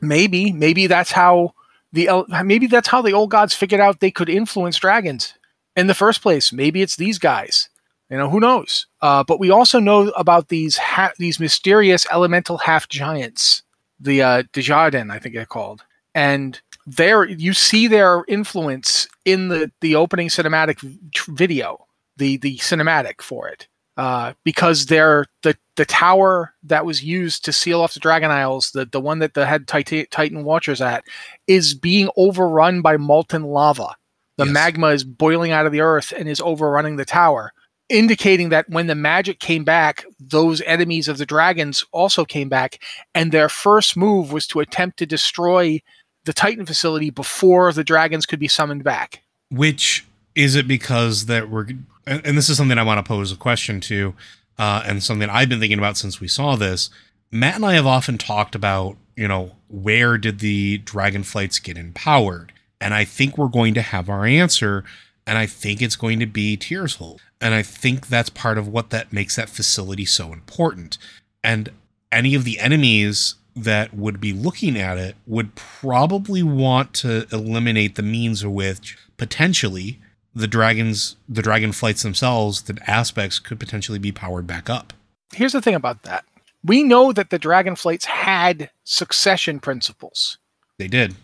[0.01, 1.53] maybe maybe that's how
[1.93, 2.09] the
[2.43, 5.33] maybe that's how the old gods figured out they could influence dragons
[5.77, 6.51] in the first place.
[6.51, 7.69] Maybe it's these guys.
[8.09, 8.87] You know, who knows?
[9.01, 13.63] Uh, but we also know about these ha- these mysterious elemental half giants,
[13.99, 15.83] the uh, Djaradin, I think they're called,
[16.15, 20.79] and there you see their influence in the the opening cinematic
[21.27, 21.85] video,
[22.15, 27.51] the the cinematic for it, uh, because they're the the tower that was used to
[27.51, 31.03] seal off the Dragon Isles, the the one that the head Titan Watchers at,
[31.45, 33.97] is being overrun by molten lava.
[34.37, 34.53] The Yes.
[34.53, 37.53] magma is boiling out of the earth and is overrunning the tower,
[37.89, 42.79] indicating that when the magic came back, those enemies of the dragons also came back,
[43.15, 45.81] and their first move was to attempt to destroy
[46.25, 49.23] the Titan facility before the dragons could be summoned back.
[49.49, 51.67] Which is it because that we're
[52.05, 54.13] and, this is something I want to pose a question to,
[54.57, 56.89] uh, and something I've been thinking about since we saw this.
[57.31, 61.77] Matt and I have often talked about, you know, where did the dragon flights get
[61.77, 62.53] empowered?
[62.79, 64.83] And I think we're going to have our answer,
[65.25, 67.19] and I think it's going to be Tyrhold.
[67.41, 70.97] And I think that's part of what that makes that facility so important.
[71.43, 71.69] And
[72.11, 77.95] any of the enemies that would be looking at it would probably want to eliminate
[77.95, 79.99] the means which potentially
[80.35, 84.93] the dragons the dragon flights themselves the aspects could potentially be powered back up
[85.33, 86.23] Here's the thing about that.
[86.63, 90.37] We know that the dragon flights had succession principles.
[90.77, 91.15] they did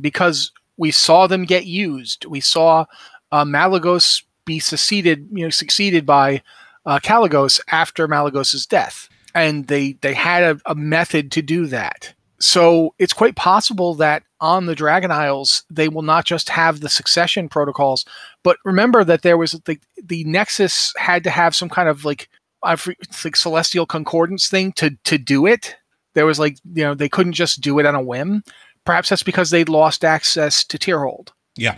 [0.00, 2.24] because we saw them get used.
[2.26, 2.86] We saw
[3.30, 6.42] uh, Malygos be succeeded, you know, succeeded by
[6.86, 12.14] uh, Kalecgos after Malygos's death, and they they had a, a method to do that.
[12.40, 16.88] So it's quite possible that on the Dragon Isles they will not just have the
[16.88, 18.04] succession protocols,
[18.42, 22.28] but remember that there was the the Nexus had to have some kind of like
[22.64, 22.76] I
[23.24, 25.76] like celestial concordance thing to to do it.
[26.14, 28.42] There was like you know they couldn't just do it on a whim.
[28.84, 31.76] Perhaps that's because they'd lost access to Tyrhold, yeah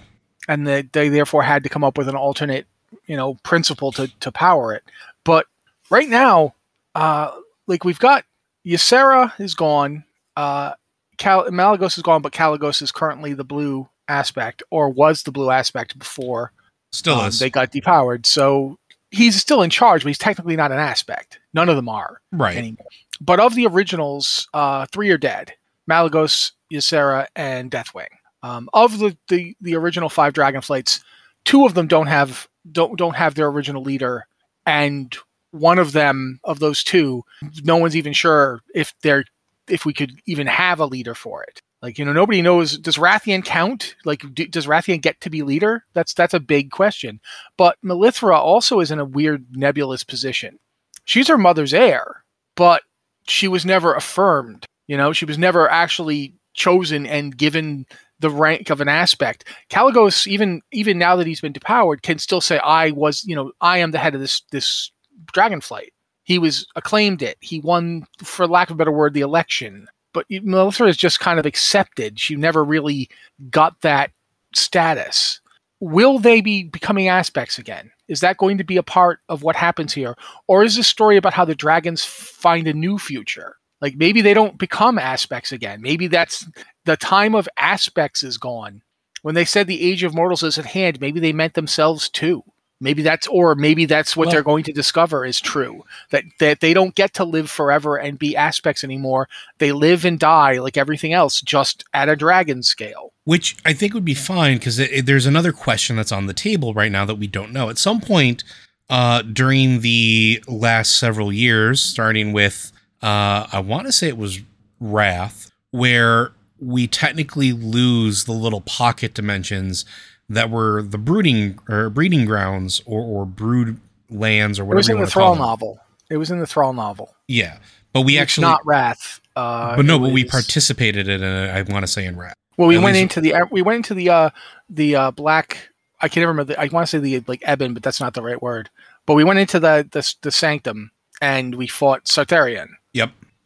[0.48, 2.66] and they, they therefore had to come up with an alternate,
[3.06, 4.82] you know, principle to to power it.
[5.24, 5.46] But
[5.90, 6.54] right now,
[6.94, 7.32] uh,
[7.66, 8.24] like we've got
[8.66, 10.04] Ysera is gone,
[10.36, 10.74] uh,
[11.18, 15.50] Cal- Malygos is gone, but Kalecgos is currently the blue aspect, or was the blue
[15.50, 16.52] aspect before
[16.92, 18.26] still um, is they got depowered.
[18.26, 18.78] So
[19.10, 21.38] he's still in charge, but he's technically not an aspect.
[21.52, 22.86] None of them are right anymore.
[23.20, 25.54] But of the originals, uh, three are dead:
[25.90, 28.08] Malygos, Ysera, and Deathwing.
[28.42, 31.02] Um, of the, the the original five Dragonflights,
[31.44, 34.26] two of them don't have don't don't have their original leader,
[34.66, 35.16] and
[35.50, 37.22] one of them of those two,
[37.62, 39.24] no one's even sure if they're
[39.68, 41.62] if we could even have a leader for it.
[41.80, 42.78] Like you know, nobody knows.
[42.78, 43.94] Does Wrathion count?
[44.06, 45.84] Like, do, does Wrathion get to be leader?
[45.92, 47.20] That's that's a big question.
[47.58, 50.58] But Merithra also is in a weird nebulous position.
[51.04, 52.24] She's her mother's heir,
[52.56, 52.82] but
[53.28, 54.64] she was never affirmed.
[54.86, 57.86] You know, she was never actually chosen and given
[58.20, 59.44] the rank of an aspect.
[59.70, 63.52] Kalecgos, even even now that he's been depowered, can still say, "I was, you know,
[63.60, 64.90] I am the head of this this
[65.32, 65.90] dragonflight."
[66.22, 67.36] He was acclaimed it.
[67.40, 69.88] He won, for lack of a better word, the election.
[70.14, 72.18] But Melissa is just kind of accepted.
[72.18, 73.10] She never really
[73.50, 74.10] got that
[74.54, 75.40] status.
[75.80, 77.90] Will they be becoming aspects again?
[78.08, 80.14] Is that going to be a part of what happens here?
[80.46, 83.56] Or is this story about how the dragons find a new future?
[83.84, 85.82] Like maybe they don't become aspects again.
[85.82, 86.48] Maybe that's
[86.86, 88.80] the time of aspects is gone.
[89.20, 92.42] When they said the age of mortals is at hand, maybe they meant themselves too.
[92.80, 95.84] Maybe that's or maybe that's what Well- they're going to discover is true.
[96.12, 99.28] That that they don't get to live forever and be aspects anymore.
[99.58, 103.12] They live and die like everything else, just at a dragon scale.
[103.24, 106.90] which I think would be fine because there's another question that's on the table right
[106.92, 107.68] now that we don't know.
[107.68, 108.44] At some point
[108.90, 112.70] uh, during the last several years, starting with
[113.04, 114.40] uh, I want to say it was
[114.80, 119.84] Wrath, where we technically lose the little pocket dimensions
[120.28, 123.78] that were the brooding or breeding grounds or, or brood
[124.10, 124.76] lands or whatever.
[124.76, 125.80] It was in the Thrall novel.
[126.10, 127.14] It was in the Thrall novel.
[127.28, 127.58] Yeah,
[127.92, 129.20] but we It's actually, not Wrath.
[129.36, 131.50] Uh, but no, but we participated in it.
[131.50, 132.34] I want to say in Wrath.
[132.56, 134.30] Well, we At went least- into the we went into the uh
[134.70, 135.68] the uh black.
[136.00, 136.52] I can't remember.
[136.54, 138.70] The, I want to say the like Eben, but that's not the right word.
[139.06, 140.90] But we went into the the, the sanctum
[141.20, 142.68] and we fought Sartharion, Yep.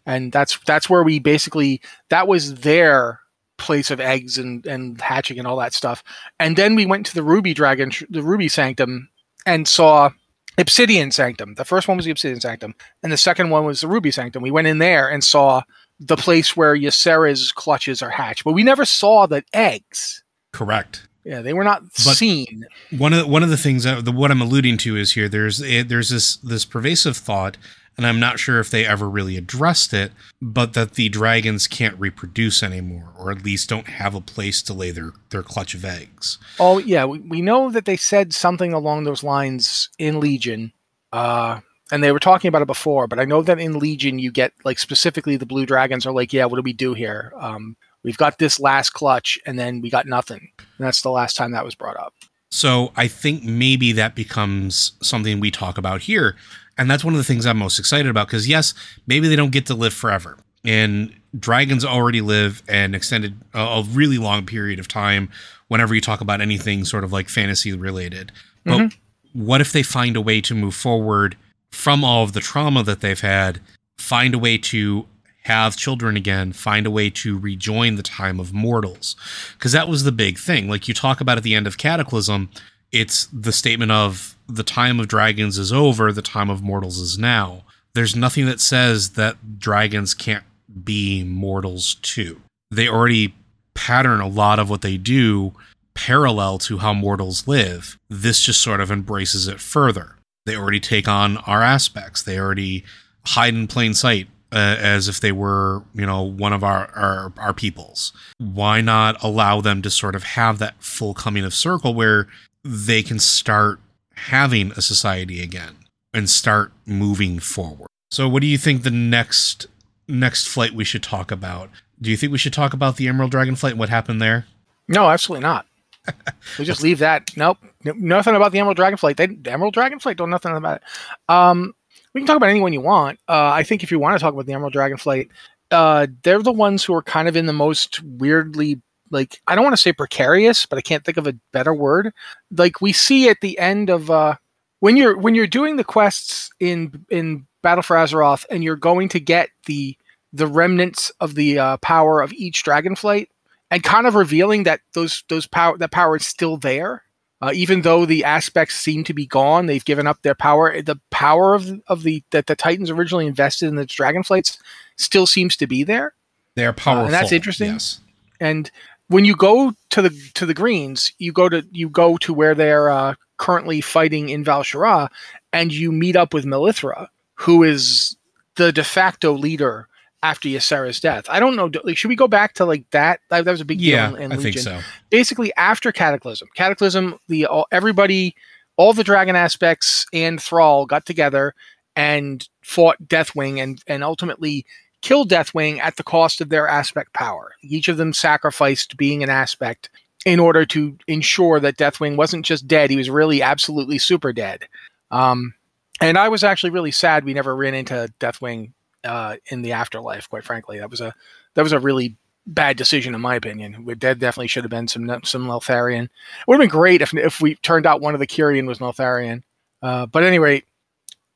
[0.08, 3.20] And that's that's where we basically that was their
[3.58, 6.02] place of eggs and and hatching and all that stuff.
[6.40, 9.08] And then we went to the Ruby Dragon, the Ruby Sanctum,
[9.46, 10.10] and saw
[10.56, 11.54] Obsidian Sanctum.
[11.54, 14.42] The first one was the Obsidian Sanctum, and the second one was the Ruby Sanctum.
[14.42, 15.62] We went in there and saw
[16.00, 20.22] the place where Ysera's clutches are hatched, but we never saw the eggs.
[20.52, 21.06] Correct.
[21.24, 22.64] Yeah, they were not But- seen.
[22.96, 25.28] one of the, one of the things that the, what I'm alluding to is here
[25.28, 27.56] there's there's this this pervasive thought
[27.98, 31.98] and I'm not sure if they ever really addressed it, but that the dragons can't
[31.98, 35.84] reproduce anymore, or at least don't have a place to lay their, their clutch of
[35.84, 36.38] eggs.
[36.58, 40.72] Oh yeah, we, we know that they said something along those lines in Legion.
[41.12, 44.30] Uh and they were talking about it before, but I know that in Legion you
[44.30, 47.32] get like specifically the blue dragons are like, yeah, what do we do here?
[47.40, 50.50] Um, we've got this last clutch, and then we got nothing.
[50.58, 52.12] And that's the last time that was brought up.
[52.50, 56.36] So I think maybe that becomes something we talk about here.
[56.78, 58.72] And that's one of the things I'm most excited about because, yes,
[59.06, 60.38] maybe they don't get to live forever.
[60.64, 65.28] And dragons already live an extended, a really long period of time
[65.66, 68.32] whenever you talk about anything sort of like fantasy related.
[68.64, 69.44] But mm-hmm.
[69.44, 71.36] what if they find a way to move forward
[71.70, 73.60] from all of the trauma that they've had,
[73.96, 75.06] find a way to
[75.44, 79.16] have children again, find a way to rejoin the time of mortals.
[79.54, 80.68] Because that was the big thing.
[80.68, 82.50] Like you talk about at the end of Cataclysm,
[82.92, 87.18] it's the statement of the time of dragons is over, the time of mortals is
[87.18, 87.64] now.
[87.94, 90.44] There's nothing that says that dragons can't
[90.84, 92.40] be mortals too.
[92.70, 93.34] They already
[93.74, 95.52] pattern a lot of what they do
[95.94, 97.98] parallel to how mortals live.
[98.08, 100.16] This just sort of embraces it further.
[100.46, 102.22] They already take on our aspects.
[102.22, 102.84] They already
[103.26, 107.32] hide in plain sight uh, as if they were, you know, one of our, our
[107.36, 108.12] our peoples.
[108.38, 112.28] Why not allow them to sort of have that full coming of circle where
[112.64, 113.80] they can start
[114.26, 115.76] having a society again
[116.12, 117.88] and start moving forward?
[118.10, 119.66] So, what do you think the next
[120.06, 121.70] next flight we should talk about?
[122.00, 124.46] Do you think we should talk about the Emerald Dragon flight and what happened there?
[124.86, 125.66] No, absolutely not.
[126.58, 127.36] we just leave that.
[127.36, 129.16] Nope, nothing about the Emerald Dragon flight.
[129.16, 130.82] They, the Emerald Dragon flight don't nothing about it.
[131.28, 131.74] Um,
[132.14, 133.18] we can talk about anyone you want.
[133.28, 135.28] Uh, I think if you want to talk about the Emerald Dragonflight,
[135.70, 139.64] uh, they're the ones who are kind of in the most weirdly like I don't
[139.64, 142.12] want to say precarious, but I can't think of a better word.
[142.50, 144.36] Like we see at the end of uh,
[144.80, 149.08] when you're when you're doing the quests in in Battle for Azeroth, and you're going
[149.10, 149.96] to get the
[150.32, 153.28] the remnants of the uh, power of each dragonflight,
[153.70, 157.02] and kind of revealing that those those power that power is still there.
[157.40, 160.82] Uh, even though the aspects seem to be gone, they've given up their power.
[160.82, 164.58] The power of of the that the Titans originally invested in the Dragonflights
[164.96, 166.14] still seems to be there.
[166.56, 167.72] They're powerful, uh, and that's interesting.
[167.72, 168.00] Yes.
[168.40, 168.70] And
[169.08, 172.54] when you go to the to the Greens, you go to you go to where
[172.54, 175.08] they're uh, currently fighting in Val'sharah,
[175.52, 178.16] and you meet up with Merithra, who is
[178.56, 179.88] the de facto leader
[180.22, 181.24] after Ysera's death.
[181.28, 181.70] I don't know.
[181.84, 183.20] Like, should we go back to like that?
[183.30, 184.52] That, that was a big yeah, deal in, in I Legion.
[184.52, 184.88] think so.
[185.10, 188.34] Basically, after Cataclysm, Cataclysm, the all, everybody,
[188.76, 191.54] all the dragon aspects and Thrall got together
[191.96, 194.66] and fought Deathwing and and ultimately
[195.00, 197.52] killed Deathwing at the cost of their aspect power.
[197.62, 199.90] Each of them sacrificed being an aspect
[200.24, 204.64] in order to ensure that Deathwing wasn't just dead; he was really absolutely super dead.
[205.10, 205.54] Um,
[206.00, 208.72] and I was actually really sad we never ran into Deathwing
[209.04, 210.28] uh, in the afterlife.
[210.28, 211.14] Quite frankly, that was a
[211.54, 213.84] that was a really bad decision in my opinion.
[213.98, 216.04] Dead definitely should have been some some Neltharion.
[216.04, 216.10] It
[216.46, 219.42] would have been great if if we turned out one of the Kyrian was Neltharion.
[219.82, 220.62] Uh, but anyway,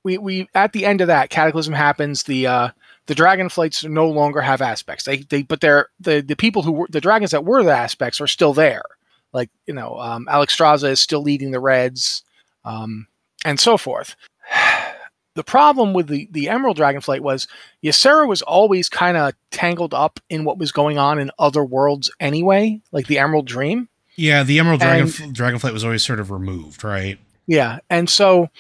[0.05, 2.25] we we at the end of that Cataclysm happens.
[2.25, 2.69] The uh,
[3.07, 5.05] the dragon flights no longer have aspects.
[5.05, 8.21] They they but they're the the people who were the dragons that were the aspects
[8.21, 8.85] are still there.
[9.33, 12.23] Like you know, um, Alexstrasza is still leading the Reds,
[12.65, 13.07] um,
[13.45, 14.15] and so forth
[15.35, 17.49] the problem with the, the Emerald Dragonflight was
[17.83, 22.11] Ysera was always kind of tangled up in what was going on in other worlds
[22.21, 23.89] anyway, like the Emerald Dream.
[24.17, 27.19] Yeah, the Emerald Dragon and, Dragonflight was always sort of removed, right?
[27.47, 28.51] Yeah, and so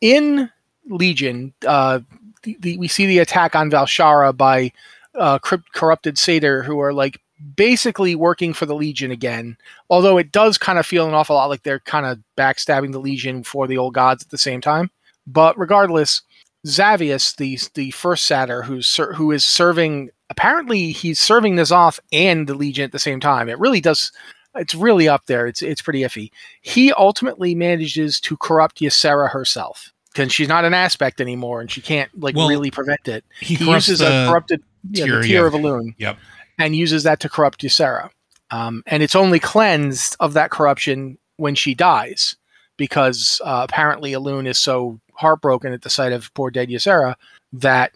[0.00, 0.50] in
[0.86, 2.00] Legion, uh,
[2.44, 4.72] the, the, we see the attack on Val'sharah by
[5.14, 7.20] uh, corrupted Satyr, who are like
[7.56, 9.56] basically working for the Legion again.
[9.90, 13.00] Although it does kind of feel an awful lot like they're kind of backstabbing the
[13.00, 14.90] Legion for the old gods at the same time.
[15.26, 16.22] But regardless,
[16.66, 22.54] Xavius, the the first satyr who's who is serving apparently he's serving N'Zoth and the
[22.54, 23.48] Legion at the same time.
[23.48, 24.12] It really does
[24.54, 25.46] it's really up there.
[25.46, 26.30] It's it's pretty iffy.
[26.62, 31.80] He ultimately manages to corrupt Ysera herself because she's not an aspect anymore and she
[31.80, 33.24] can't like well, really prevent it.
[33.40, 35.46] He, he uses a corrupted the tear yeah.
[35.46, 35.94] of Elune.
[35.98, 36.18] Yep.
[36.58, 38.10] And uses that to corrupt Ysera.
[38.50, 42.36] Um, and it's only cleansed of that corruption when she dies
[42.76, 47.16] because uh, apparently Elune is so heartbroken at the sight of poor dead Ysera
[47.52, 47.92] that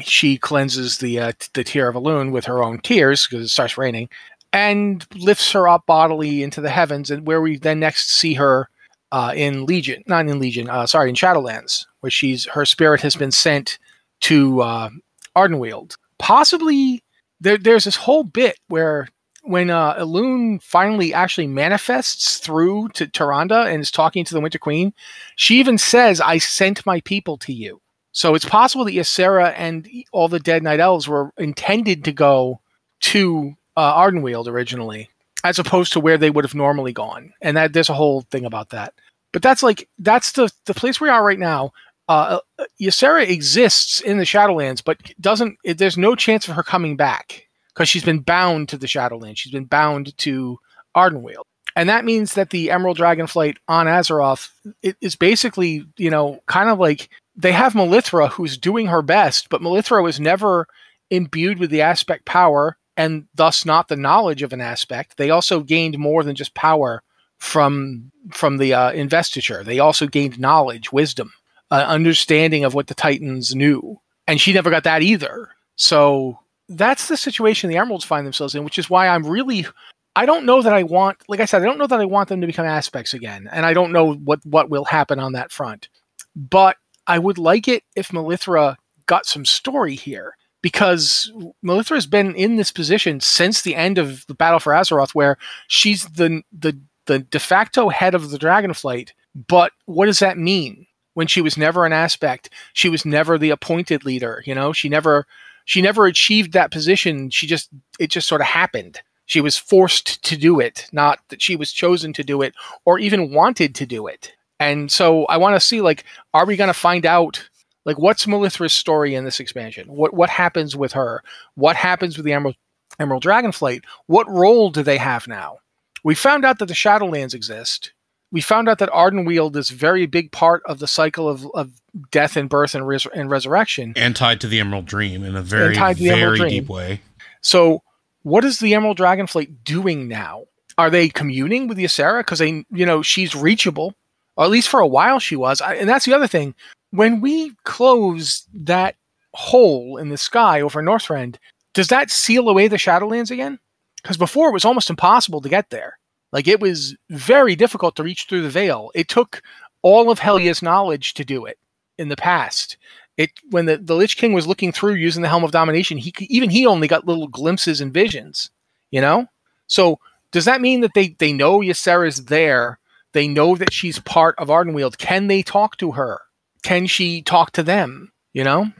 [0.00, 3.78] she cleanses the uh, the tear of Elune with her own tears because it starts
[3.78, 4.08] raining
[4.52, 8.68] and lifts her up bodily into the heavens and where we then next see her
[9.12, 13.14] uh, in Legion, not in Legion, uh, sorry, in Shadowlands, where she's her spirit has
[13.14, 13.78] been sent
[14.22, 14.88] to uh,
[15.36, 15.96] Ardenweald.
[16.18, 17.04] Possibly
[17.40, 19.08] there, there's this whole bit where
[19.42, 24.58] when uh, Elune finally actually manifests through to Tyrande and is talking to the Winter
[24.58, 24.94] Queen,
[25.36, 27.82] she even says, "I sent my people to you."
[28.12, 32.60] So it's possible that Ysera and all the dead Night Elves were intended to go
[33.00, 35.10] to uh, Ardenweald originally,
[35.44, 37.32] as opposed to where they would have normally gone.
[37.40, 38.94] And that there's a whole thing about that.
[39.32, 41.72] But that's like that's the the place we are right now.
[42.08, 45.56] Uh, uh Ysera exists in the Shadowlands, but doesn't.
[45.64, 49.38] It, there's no chance of her coming back because she's been bound to the Shadowlands.
[49.38, 50.58] She's been bound to
[50.96, 51.44] Ardenweald.
[51.74, 54.50] And that means that the Emerald Dragonflight on Azeroth
[54.82, 59.62] is basically, you know, kind of like they have Merithra who's doing her best, but
[59.62, 60.66] Merithra was never
[61.10, 65.16] imbued with the aspect power and thus not the knowledge of an aspect.
[65.16, 67.02] They also gained more than just power
[67.38, 69.64] from from the uh, investiture.
[69.64, 71.32] They also gained knowledge, wisdom,
[71.70, 75.50] uh, understanding of what the Titans knew, and she never got that either.
[75.76, 76.38] So
[76.68, 79.66] that's the situation the Emeralds find themselves in, which is why I'm really
[80.14, 82.28] I don't know that I want like I said, I don't know that I want
[82.28, 83.48] them to become aspects again.
[83.50, 85.88] And I don't know what what will happen on that front.
[86.36, 86.76] But
[87.06, 88.76] I would like it if Merithra
[89.06, 90.36] got some story here.
[90.62, 91.30] Because
[91.64, 95.36] Merithra has been in this position since the end of the Battle for Azeroth, where
[95.66, 99.10] she's the the the de facto head of the Dragonflight.
[99.48, 100.86] But what does that mean?
[101.14, 104.42] When she was never an aspect, she was never the appointed leader.
[104.46, 105.26] You know, she never
[105.64, 107.30] she never achieved that position.
[107.30, 109.00] She just it just sort of happened.
[109.26, 112.54] She was forced to do it, not that she was chosen to do it
[112.84, 114.32] or even wanted to do it.
[114.58, 116.04] And so I want to see like
[116.34, 117.48] are we going to find out
[117.84, 119.88] like what's Merithra's story in this expansion?
[119.88, 121.22] What what happens with her?
[121.54, 122.56] What happens with the Emerald
[122.98, 123.84] Emerald Dragonflight?
[124.06, 125.58] What role do they have now?
[126.04, 127.92] We found out that the Shadowlands exist.
[128.30, 131.70] We found out that Ardenweald is a very big part of the cycle of, of
[132.10, 133.92] death and birth and, res- and resurrection.
[133.94, 137.02] And tied to the Emerald Dream in a very, very deep way.
[137.42, 137.82] So,
[138.22, 140.44] what is the Emerald Dragonflight doing now?
[140.78, 142.20] Are they communing with the Ysera?
[142.20, 143.94] Because they, you know, she's reachable,
[144.36, 145.60] or at least for a while she was.
[145.60, 146.54] I, and that's the other thing.
[146.92, 148.96] When we close that
[149.34, 151.36] hole in the sky over Northrend,
[151.74, 153.58] does that seal away the Shadowlands again?
[154.02, 155.98] Because before it was almost impossible to get there.
[156.32, 158.90] Like it was very difficult to reach through the veil.
[158.94, 159.42] It took
[159.82, 161.58] all of Helya's knowledge to do it
[161.98, 162.76] in the past.
[163.16, 166.14] It when the, the Lich King was looking through using the Helm of Domination, he
[166.20, 168.50] even he only got little glimpses and visions,
[168.90, 169.26] you know?
[169.66, 169.98] So
[170.30, 172.78] does that mean that they, they know Ysera's there?
[173.12, 174.96] They know that she's part of Ardenweald.
[174.96, 176.20] Can they talk to her?
[176.62, 178.12] Can she talk to them?
[178.32, 178.72] You know?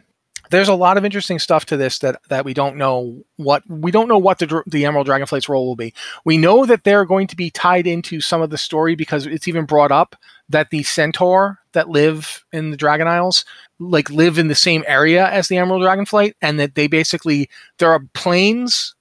[0.52, 3.90] there's a lot of interesting stuff to this that that we don't know what we
[3.90, 5.94] don't know what the the Emerald Dragonflight's role will be.
[6.26, 9.48] We know that they're going to be tied into some of the story because it's
[9.48, 10.14] even brought up
[10.50, 13.46] that the centaur that live in the Dragon Isles
[13.78, 17.90] like live in the same area as the Emerald Dragonflight, and that they basically there
[17.90, 18.94] are planes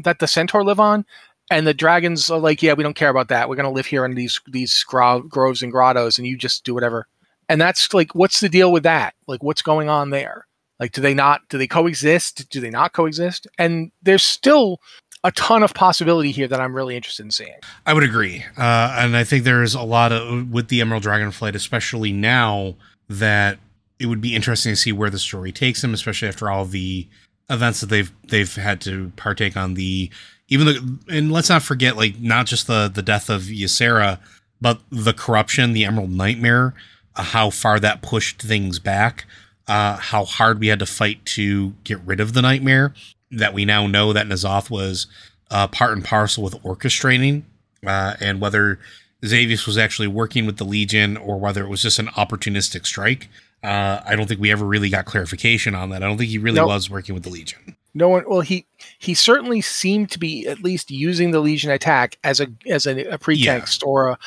[0.00, 1.06] that the centaur live on.
[1.48, 3.48] And the dragons are like, yeah, we don't care about that.
[3.48, 6.74] We're gonna live here in these these gro- groves and grottos, and you just do
[6.74, 7.06] whatever.
[7.48, 9.14] And that's like, what's the deal with that?
[9.26, 10.46] Like, what's going on there?
[10.80, 11.42] Like, do they not?
[11.48, 12.48] Do they coexist?
[12.50, 13.46] Do they not coexist?
[13.58, 14.80] And there's still
[15.24, 17.54] a ton of possibility here that I'm really interested in seeing.
[17.86, 21.54] I would agree, uh, and I think there's a lot of with the Emerald Dragonflight,
[21.54, 22.74] especially now
[23.08, 23.58] that
[23.98, 27.08] it would be interesting to see where the story takes them, especially after all the
[27.48, 29.74] events that they've they've had to partake on.
[29.74, 30.10] The
[30.48, 34.18] even the and let's not forget, like not just the the death of Ysera,
[34.60, 36.74] but the corruption, the Emerald Nightmare,
[37.16, 39.26] how far that pushed things back
[39.68, 42.94] uh, how hard we had to fight to get rid of the nightmare.
[43.30, 45.08] That we now know that N'Zoth was
[45.50, 47.42] uh, part and parcel with orchestrating,
[47.84, 48.78] uh, and whether
[49.24, 53.28] Xavius was actually working with the Legion or whether it was just an opportunistic strike.
[53.64, 56.02] Uh, I don't think we ever really got clarification on that.
[56.04, 56.68] I don't think he really nope.
[56.68, 57.76] was working with the Legion.
[57.94, 58.24] No one.
[58.28, 58.66] Well, he
[58.98, 63.04] he certainly seemed to be at least using the Legion attack as a as a,
[63.06, 63.88] a pretext yeah.
[63.88, 64.18] or a,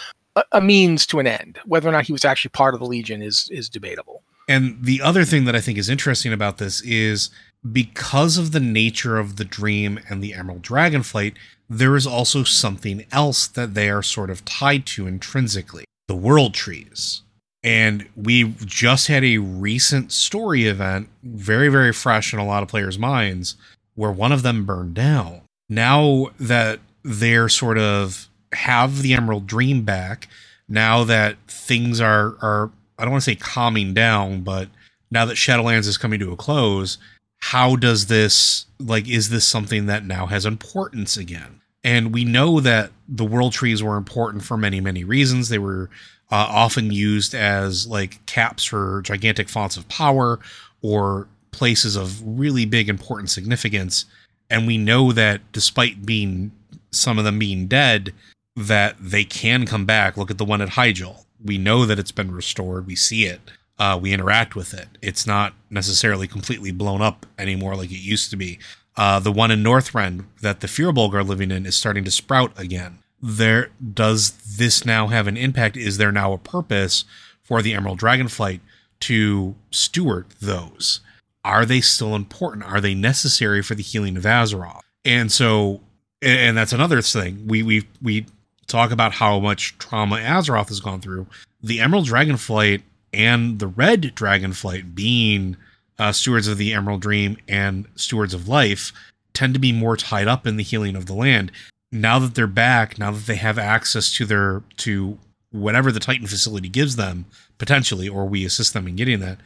[0.52, 1.60] a means to an end.
[1.66, 4.24] Whether or not he was actually part of the Legion is is debatable.
[4.48, 7.30] And the other thing that I think is interesting about this is
[7.72, 11.36] because of the nature of the dream and the Emerald Dragonflight,
[11.70, 16.54] there is also something else that they are sort of tied to intrinsically the world
[16.56, 17.22] trees.
[17.62, 22.70] And we just had a recent story event, very, very fresh in a lot of
[22.70, 23.56] players' minds,
[23.96, 25.42] where one of them burned down.
[25.68, 30.28] Now that they're sort of have the Emerald Dream back,
[30.68, 34.70] now that things are are I don't want to say calming down, but
[35.12, 36.98] now that Shadowlands is coming to a close,
[37.40, 41.62] how does this like is this something that now has importance again?
[41.84, 45.50] And we know that the world trees were important for many many reasons.
[45.50, 45.90] They were
[46.32, 50.40] uh, often used as like caps for gigantic fonts of power
[50.82, 54.06] or places of really big important significance.
[54.50, 56.52] And we know that despite being
[56.92, 58.14] some of them being dead,
[58.56, 60.18] that they can come back.
[60.18, 62.86] Look at the one at Hyjal we know that it's been restored.
[62.86, 63.40] We see it.
[63.80, 64.90] uh, we interact with it.
[65.02, 68.60] It's not necessarily completely blown up anymore like it used to be.
[68.98, 72.52] Uh, the one in Northrend that the Firbolg are living in is starting to sprout
[72.60, 73.00] again.
[73.22, 75.78] There does this now have an impact?
[75.78, 77.06] Is there now a purpose
[77.42, 78.60] for the Emerald Dragonflight
[79.02, 81.00] to steward those?
[81.46, 82.66] Are they still important?
[82.66, 84.82] Are they necessary for the healing of Azeroth?
[85.06, 85.80] And so,
[86.22, 87.48] and that's another thing.
[87.48, 88.26] We we we
[88.70, 91.28] talk about how much trauma Azeroth has gone through.
[91.62, 95.58] The Emerald Dragonflight and the Red Dragonflight being
[95.98, 98.94] uh, stewards of the Emerald Dream and stewards of life
[99.34, 101.52] tend to be more tied up in the healing of the land.
[101.92, 105.18] Now that they're back, now that they have access to their to
[105.52, 107.26] whatever the Titan facility gives them
[107.58, 109.40] potentially, or we assist them in getting that.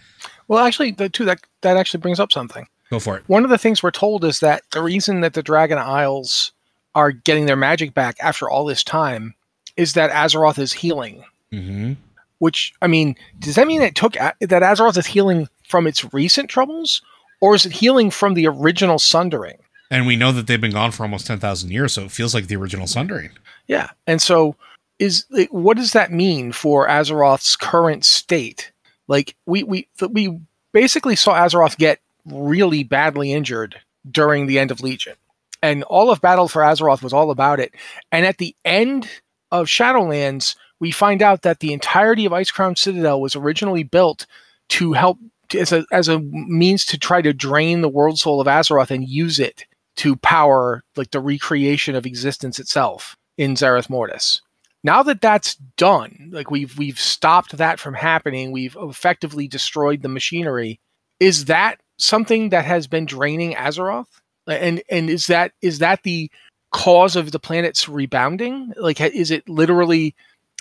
[0.48, 2.68] Well, actually, the two that that actually brings up something.
[2.90, 3.24] Go for it.
[3.28, 6.52] One of the things we're told is that the reason that the Dragon Isles
[6.96, 9.34] are getting their magic back after all this time
[9.78, 11.24] is that Azeroth is healing.
[11.52, 11.94] Mm-hmm.
[12.40, 16.50] Which I mean, does that mean it took that Azeroth is healing from its recent
[16.50, 17.02] troubles,
[17.42, 19.58] or is it healing from the original Sundering?
[19.90, 22.34] And we know that they've been gone for almost ten thousand years, so it feels
[22.34, 23.30] like the original Sundering.
[23.68, 24.56] Yeah, and so
[25.00, 28.72] is what does that mean for Azeroth's current state?
[29.08, 30.40] Like we we we
[30.74, 33.80] basically saw Azeroth get really badly injured
[34.10, 35.16] during the end of Legion,
[35.64, 37.74] and all of Battle for Azeroth was all about it.
[38.12, 39.10] And at the end
[39.50, 44.28] of Shadowlands, we find out that the entirety of Icecrown Citadel was originally built
[44.70, 45.18] to help
[45.58, 49.08] as a as a means to try to drain the world soul of Azeroth and
[49.08, 54.42] use it to power like the recreation of existence itself in Zereth Mortis.
[54.84, 60.10] Now that that's done, like we've we've stopped that from happening, we've effectively destroyed the
[60.10, 60.82] machinery.
[61.22, 64.08] Is that something that has been draining Azeroth?
[64.48, 66.30] And and is that is that the
[66.72, 68.74] cause of the planet's rebounding?
[68.78, 70.16] Like, is it literally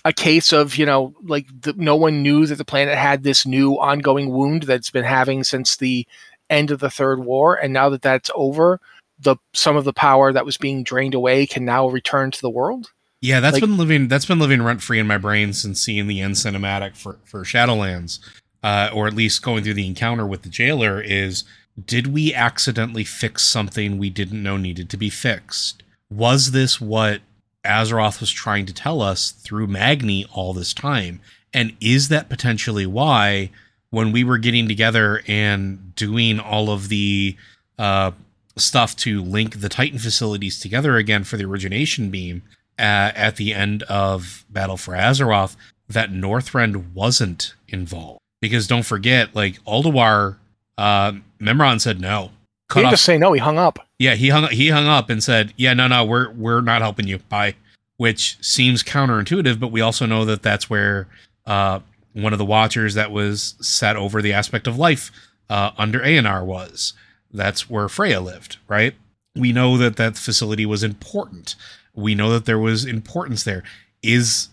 [0.05, 3.47] a case of you know like the, no one knew that the planet had this
[3.47, 6.07] new ongoing wound that's been having since the
[6.51, 8.80] end of the third war and now that that's over
[9.20, 12.51] the some of the power that was being drained away can now return to the
[12.51, 15.80] world yeah that's Like- been living that's been living rent free in my brain since
[15.80, 18.18] seeing the end cinematic for for shadowlands
[18.64, 21.45] uh, or at least going through the encounter with the jailer is
[21.82, 27.20] did we accidentally fix something we didn't know needed to be fixed was this what
[27.64, 31.20] Azeroth was trying to tell us through Magni all this time?
[31.54, 33.50] And is that potentially why,
[33.90, 37.36] when we were getting together and doing all of the
[37.78, 38.12] uh,
[38.56, 42.42] stuff to link the Titan facilities together again for the origination beam
[42.78, 45.56] uh, at the end of Battle for Azeroth,
[45.88, 48.20] that Northrend wasn't involved?
[48.40, 50.36] Because don't forget, like Ulduar,
[50.78, 52.30] uh, Mimiron said no.
[52.72, 55.22] he didn't just say no he hung up Yeah, he hung he hung up and
[55.22, 57.54] said, "Yeah, no, no, we're we're not helping you." Bye.
[57.98, 61.06] Which seems counterintuitive, but we also know that that's where
[61.46, 61.80] uh,
[62.12, 65.10] one of the Watchers that was set over the aspect of life
[65.48, 66.94] uh, under Eonar was.
[67.32, 68.94] That's where Freya lived, right?
[69.36, 71.54] We know that that facility was important.
[71.94, 73.62] We know that there was importance there.
[74.02, 74.48] Is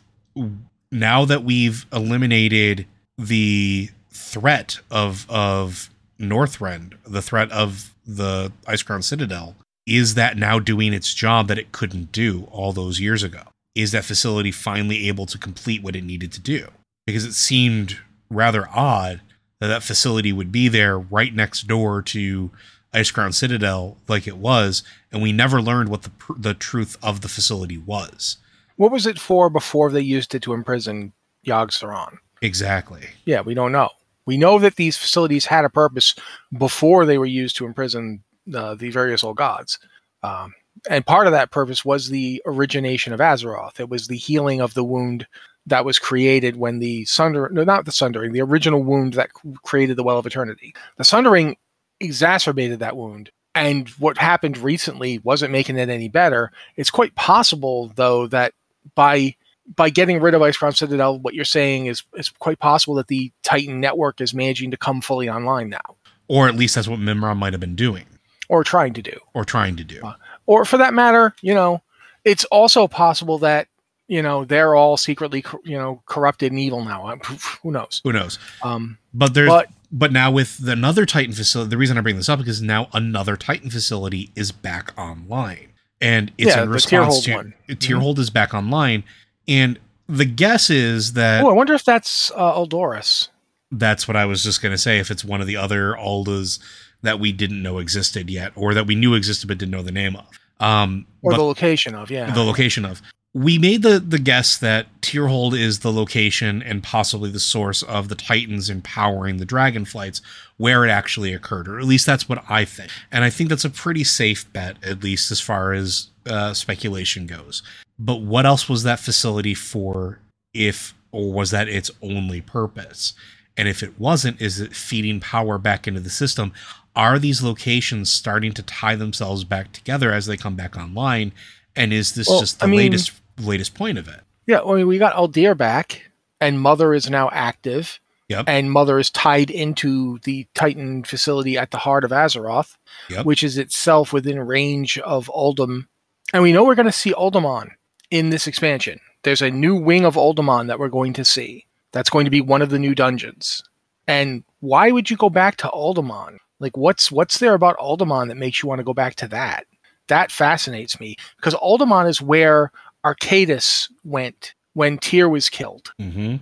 [0.92, 2.86] now that we've eliminated
[3.18, 5.90] the threat of of
[6.20, 9.56] Northrend, the threat of the Icecrown Citadel,
[9.86, 13.44] is that now doing its job that it couldn't do all those years ago?
[13.76, 16.68] Is that facility finally able to complete what it needed to do?
[17.06, 17.98] Because it seemed
[18.30, 19.22] rather odd
[19.60, 22.52] that that facility would be there right next door to
[22.94, 27.22] Icecrown Citadel like it was, and we never learned what the pr- the truth of
[27.22, 28.38] the facility was.
[28.78, 31.14] what was it for before they used it to imprison
[31.46, 32.18] Yogg Saron?
[32.42, 33.10] Exactly.
[33.26, 33.90] Yeah, we don't know.
[34.26, 36.16] We know that these facilities had a purpose
[36.58, 39.80] before they were used to imprison uh, the various old gods.
[40.24, 40.54] Um,
[40.90, 43.80] and part of that purpose was the origination of Azeroth.
[43.80, 45.28] It was the healing of the wound
[45.66, 49.32] that was created when the Sunder, no, not the Sundering, the original wound that
[49.64, 50.74] created the Well of Eternity.
[50.98, 51.58] The Sundering
[52.00, 53.30] exacerbated that wound.
[53.56, 56.52] And what happened recently wasn't making it any better.
[56.76, 58.54] It's quite possible, though, that
[58.96, 59.36] by
[59.76, 63.32] by getting rid of Icecrown Citadel, what you're saying is is quite possible that the
[63.44, 65.96] Titan network is managing to come fully online now,
[66.28, 68.06] Or at least that's what Mimiron might have been doing
[68.50, 69.18] or trying to do.
[69.34, 70.02] or trying to do.
[70.48, 71.82] Or for that matter, you know,
[72.26, 73.68] it's also possible that
[74.08, 77.16] you know they're all secretly you know corrupted and evil now.
[77.62, 78.02] Who knows?
[78.04, 78.40] Who knows?
[78.64, 82.30] Um, But there's but, but now with another Titan facility, the reason I bring this
[82.30, 85.70] up is now another Titan facility is back online,
[86.02, 87.54] and it's Yeah, in response Tyrhold to one.
[87.70, 88.22] Mm-hmm.
[88.22, 89.04] Is back online,
[89.48, 93.30] and the guess is that oh, I wonder if that's uh, Eldoris.
[93.72, 95.00] that's what I was just gonna say.
[95.00, 96.60] If it's one of the other Aldas
[97.02, 99.92] that we didn't know existed yet, or that we knew existed but didn't know the
[99.92, 100.26] name of,
[100.60, 102.32] um, Or the location of, yeah.
[102.34, 103.02] the location of.
[103.34, 108.10] we made the the guess that Tyrhold is the location and possibly the source of
[108.10, 110.22] the Titans empowering the Dragonflights,
[110.58, 112.92] where it actually occurred, or at least that's what I think.
[113.12, 117.28] And I think that's a pretty safe bet, at least as far as uh, speculation
[117.28, 117.62] goes.
[118.00, 120.20] But what else was that facility for?
[120.54, 123.14] If or was that its only purpose?
[123.58, 126.54] And if it wasn't, is it feeding power back into the system?
[126.96, 131.34] Are these locations starting to tie themselves back together as they come back online?
[131.76, 134.22] And is this Well, just the I mean- latest latest point of it?
[134.48, 136.10] Yeah, I mean, we got Uldir back,
[136.42, 138.00] and Mother is now active.
[138.30, 138.46] Yep.
[138.48, 142.76] And Mother is tied into the Titan facility at the heart of Azeroth,
[143.10, 143.26] Yep.
[143.26, 145.88] which is itself within range of Uldum.
[146.34, 147.70] And we know we're going to see Uldaman
[148.12, 149.00] in this expansion.
[149.24, 151.66] There's a new wing of Uldaman that we're going to see.
[151.92, 153.64] That's going to be one of the new dungeons.
[154.08, 156.38] And why would you go back to Uldaman?
[156.60, 159.66] Like, what's what's there about Uldaman that makes you want to go back to that?
[160.08, 162.72] That fascinates me because Uldaman is where
[163.06, 166.36] Archaedas went when Tyr was killed, Mm-hmm.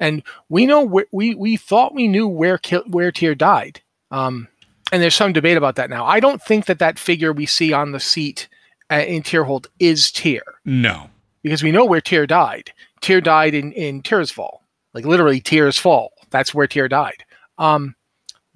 [0.00, 3.80] and we know where, we we thought we knew where Ki- where Tyr died.
[4.10, 4.48] Um,
[4.92, 6.04] and there's some debate about that now.
[6.04, 8.48] I don't think that that figure we see on the seat
[8.90, 11.10] uh, in Tyrhold is Tyr No.
[11.44, 12.72] Because we know where Tyr died.
[13.00, 14.58] Tyr died in in Tirisfal,
[14.94, 16.10] like literally Tyr's fall.
[16.30, 17.24] That's where Tyr died.
[17.58, 17.94] Um,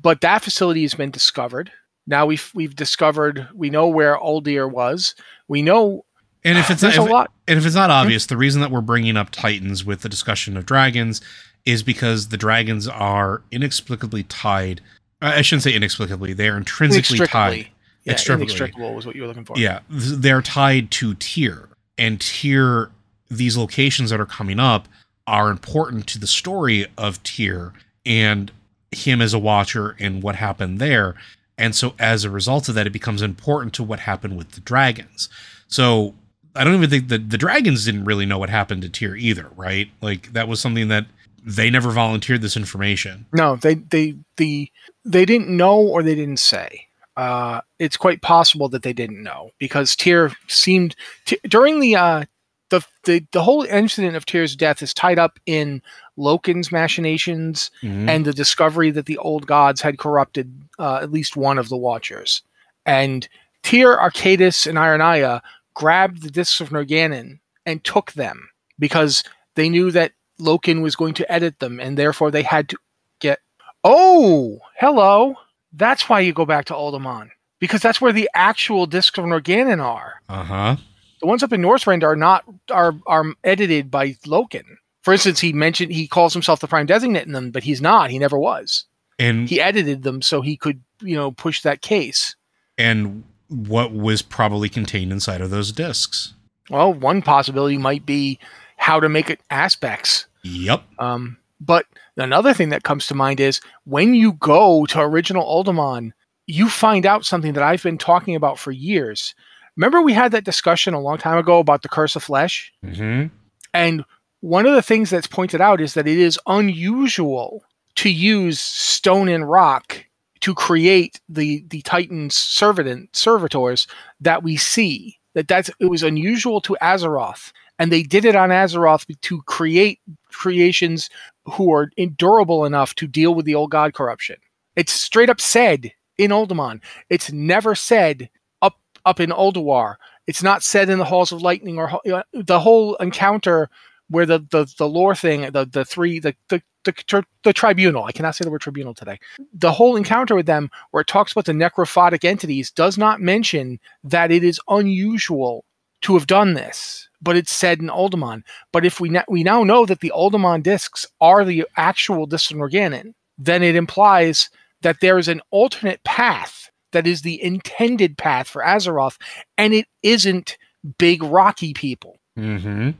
[0.00, 1.70] but that facility has been discovered.
[2.08, 5.14] Now we've we've discovered we know where Uldir was.
[5.46, 6.04] We know
[6.44, 7.30] And if it's not, if, a lot.
[7.46, 10.56] and if it's not obvious, the reason that we're bringing up Titans with the discussion
[10.56, 11.20] of dragons
[11.66, 14.80] is because the dragons are inexplicably tied.
[15.20, 17.68] I shouldn't say inexplicably; they are intrinsically tied.
[18.04, 19.58] Yeah, inextricable was what you were looking for.
[19.58, 21.68] Yeah, th- they're tied to Tyr,
[21.98, 22.90] and Tyr.
[23.30, 24.88] These locations that are coming up
[25.26, 27.74] are important to the story of Tyr
[28.06, 28.50] and
[28.90, 31.14] him as a watcher and what happened there.
[31.58, 34.60] And so, as a result of that, it becomes important to what happened with the
[34.60, 35.28] dragons.
[35.66, 36.14] So,
[36.54, 39.48] I don't even think that the dragons didn't really know what happened to Tyr either,
[39.56, 39.90] right?
[40.00, 41.06] Like that was something that
[41.44, 43.26] they never volunteered this information.
[43.32, 44.70] No, they they the
[45.04, 46.87] they didn't know or they didn't say.
[47.18, 50.94] Uh, it's quite possible that they didn't know because Tyr seemed
[51.26, 52.24] Ty- during the uh
[52.70, 55.82] the, the the whole incident of Tyr's death is tied up in
[56.16, 58.08] Loken's machinations Mhm.
[58.08, 61.76] and the discovery that the old gods had corrupted uh, at least one of the
[61.76, 62.42] Watchers.
[62.86, 63.28] And
[63.64, 65.40] Tyr, Archaedas, and Ironaya
[65.74, 68.48] grabbed the discs of Norgannon and took them
[68.78, 69.24] because
[69.56, 72.76] they knew that Loken was going to edit them, and therefore they had to
[73.20, 73.40] get.
[73.82, 75.34] Oh, hello.
[75.72, 79.82] That's why you go back to Uldaman because that's where the actual discs of Norgannon
[79.82, 80.20] are.
[80.28, 80.76] uh-huh.
[81.20, 84.62] The ones up in Northrend are not are are edited by Loken.
[85.02, 88.10] For instance, he mentioned he calls himself the Prime Designate in them, but he's not.
[88.10, 88.84] He never was.
[89.18, 92.36] And He edited them so he could, you know, push that case.
[92.76, 96.34] and what was probably contained inside of those discs.
[96.70, 98.38] Well, one possibility might be
[98.76, 100.26] how to make it aspects.
[100.44, 100.82] Yep.
[101.00, 101.86] Um, but
[102.16, 106.12] another thing that comes to mind is when you go to original Uldaman,
[106.46, 109.34] you find out something that I've been talking about for years.
[109.76, 112.72] Remember, we had that discussion a long time ago about the curse of flesh?
[112.84, 113.26] Mm-hmm.
[113.74, 114.04] And
[114.40, 117.64] one of the things that's pointed out is that it is unusual
[117.96, 120.04] to use stone and rock
[120.40, 123.86] to create the the Titans servitor, servitors
[124.20, 125.18] that we see.
[125.34, 130.00] That that's it was unusual to Azeroth, and they did it on Azeroth to create
[130.30, 131.10] creations
[131.52, 134.36] who are endurable enough to deal with the old god corruption.
[134.76, 136.80] It's straight up said in Uldaman.
[137.10, 138.28] It's never said
[138.62, 139.96] up up in Ulduar.
[140.26, 143.70] It's not said in the Halls of Lightning or you know, the whole encounter
[144.08, 148.04] where the the, the lore thing, the the three the the the, the tribunal.
[148.04, 149.18] I cannot say the word tribunal today.
[149.52, 153.78] The whole encounter with them, where it talks about the necrophotic entities, does not mention
[154.04, 155.64] that it is unusual
[156.02, 158.42] to have done this, but it's said in Uldaman.
[158.72, 163.14] But if we na- we now know that the Uldaman discs are the actual Norgannon,
[163.36, 164.50] then it implies
[164.82, 169.18] that there is an alternate path that is the intended path for Azeroth,
[169.56, 170.56] and it isn't
[170.98, 172.90] big rocky people Mm-hmm.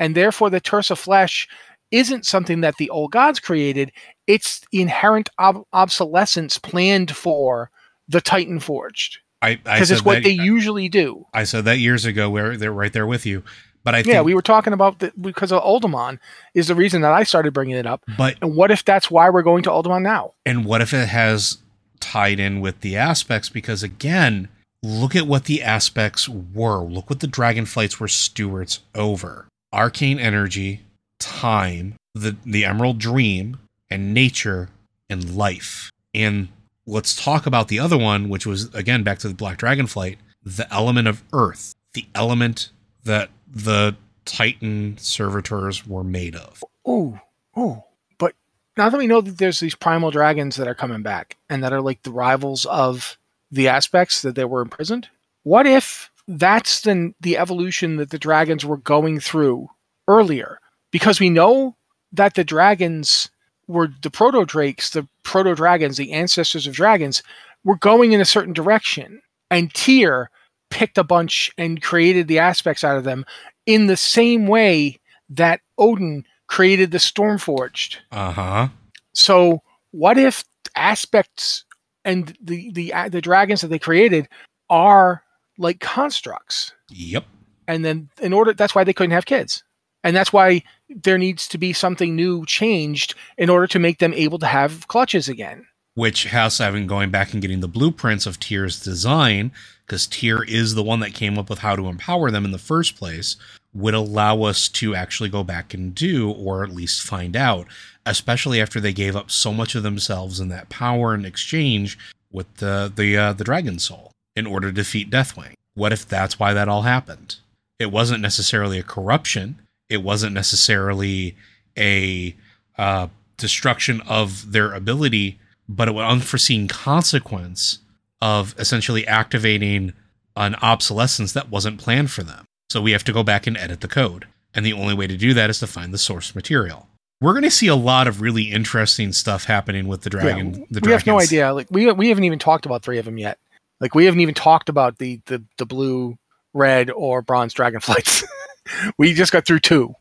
[0.00, 1.46] and therefore the Tersa flesh
[1.92, 3.92] isn't something that the old gods created.
[4.26, 7.70] It's inherent ob- obsolescence planned for
[8.08, 11.26] the Titan Forged I, I because it's what that, they usually do.
[11.32, 12.28] I said that years ago.
[12.28, 13.44] Where they're right there with you,
[13.88, 16.18] but I think, Yeah, we were talking about that because of Uldaman
[16.52, 18.04] is the reason that I started bringing it up.
[18.18, 20.34] but And what if that's why we're going to Uldaman now?
[20.44, 21.56] and what if it has
[22.00, 23.48] tied in with the aspects?
[23.48, 24.48] Because again,
[24.82, 26.82] look at what the aspects were.
[26.84, 30.82] Look what the dragonflights were stewards over: arcane energy,
[31.18, 33.58] time, the the emerald dream,
[33.90, 34.68] and nature
[35.08, 35.90] and life.
[36.14, 36.48] And
[36.86, 40.70] let's talk about the other one, which was again back to the black dragonflight, the
[40.72, 42.70] element of earth, the element
[43.04, 46.62] that the Titan servitors were made of.
[46.84, 47.18] Oh,
[47.56, 47.84] oh.
[48.18, 48.34] But
[48.76, 51.72] now that we know that there's these primal dragons that are coming back and that
[51.72, 53.18] are like the rivals of
[53.50, 55.08] the aspects that they were imprisoned,
[55.42, 59.68] what if that's the the evolution that the dragons were going through
[60.06, 60.60] earlier?
[60.90, 61.76] Because we know
[62.12, 63.30] that the dragons
[63.66, 67.22] were the proto drakes, the proto dragons, the ancestors of dragons,
[67.64, 69.20] were going in a certain direction.
[69.50, 70.30] And Tyr
[70.70, 73.24] picked a bunch and created the aspects out of them
[73.66, 74.98] in the same way
[75.30, 77.96] that Odyn created the Stormforged.
[78.10, 78.68] Uh huh.
[79.14, 80.44] So what if
[80.74, 81.64] aspects
[82.04, 84.28] and the the the dragons that they created
[84.70, 85.22] are
[85.58, 86.72] like constructs?
[86.90, 87.24] Yep.
[87.66, 89.62] And then in order that's why they couldn't have kids.
[90.04, 94.14] And that's why there needs to be something new changed in order to make them
[94.14, 95.66] able to have clutches again.
[95.94, 99.50] Which House Seven going back and getting the blueprints of Tyr's design,
[99.88, 102.58] because Tyr is the one that came up with how to empower them in the
[102.58, 103.36] first place,
[103.72, 107.66] would allow us to actually go back and do, or at least find out,
[108.04, 111.98] especially after they gave up so much of themselves in that power in exchange
[112.30, 115.54] with the the uh, the Dragon Soul in order to defeat Deathwing.
[115.74, 117.36] What if that's why that all happened?
[117.78, 119.60] It wasn't necessarily a corruption.
[119.88, 121.36] It wasn't necessarily
[121.78, 122.34] a
[122.76, 123.08] uh,
[123.38, 127.78] destruction of their ability, but an unforeseen consequence
[128.20, 129.92] of essentially activating
[130.36, 132.44] an obsolescence that wasn't planned for them.
[132.70, 134.26] So we have to go back and edit the code.
[134.54, 136.88] And the only way to do that is to find the source material.
[137.20, 140.54] We're going to see a lot of really interesting stuff happening with the dragon.
[140.54, 141.52] Yeah, the we have no idea.
[141.52, 143.38] Like we we haven't even talked about three of them yet.
[143.80, 146.16] Like we haven't even talked about the the, the blue,
[146.54, 148.24] red, or bronze dragonflights.
[148.98, 149.94] we just got through two.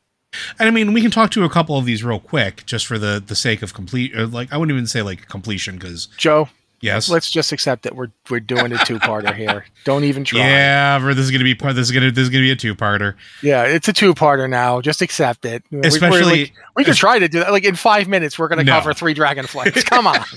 [0.60, 3.00] And I mean, we can talk to a couple of these real quick, just for
[3.00, 4.16] the the sake of complete.
[4.16, 6.50] Or like, I wouldn't even say like completion, because Joe,
[6.82, 9.66] yes, let's just accept that we're we're doing a two parter here.
[9.84, 10.40] Don't even try.
[10.40, 11.76] yeah, this is gonna be part.
[11.76, 13.16] This is gonna this is gonna be a two parter.
[13.42, 14.82] Yeah, it's a two parter now.
[14.82, 15.64] Just accept it.
[15.72, 17.52] We- Especially- like- we could try to do that.
[17.52, 18.74] Like in five minutes, we're going to No.
[18.74, 19.86] cover three dragonflights.
[19.86, 20.20] Come on.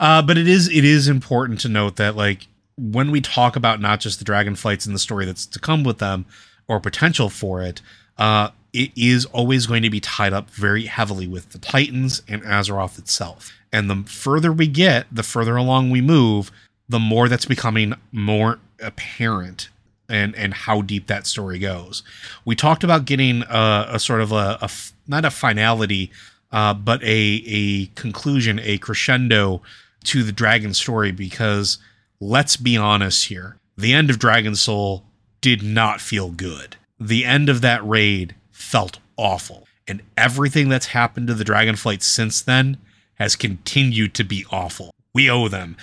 [0.00, 2.46] Uh, but it is it is important to note that like
[2.76, 5.82] when we talk about not just the dragon flights and the story that's to come
[5.82, 6.26] with them
[6.68, 7.80] or potential for it,
[8.18, 12.42] uh, it is always going to be tied up very heavily with the Titans and
[12.42, 13.52] Azeroth itself.
[13.72, 16.50] And the further we get, the further along we move,
[16.88, 19.68] the more that's becoming more apparent
[20.08, 22.02] and and how deep that story goes.
[22.44, 24.68] We talked about getting a, a sort of a,
[25.06, 26.10] not a finality,
[26.50, 29.60] uh, but a a conclusion, a crescendo
[30.04, 31.78] to the dragon story because
[32.20, 33.56] let's be honest here.
[33.76, 35.04] The end of Dragon Soul
[35.40, 36.76] did not feel good.
[37.00, 39.66] The end of that raid felt awful.
[39.86, 42.78] And everything that's happened to the Dragonflight since then
[43.14, 44.90] has continued to be awful.
[45.14, 45.76] We owe them.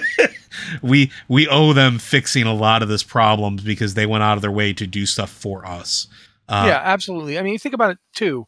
[0.82, 4.42] we we owe them fixing a lot of this problems because they went out of
[4.42, 6.08] their way to do stuff for us.
[6.48, 7.38] Uh, yeah, absolutely.
[7.38, 8.46] I mean, you think about it too.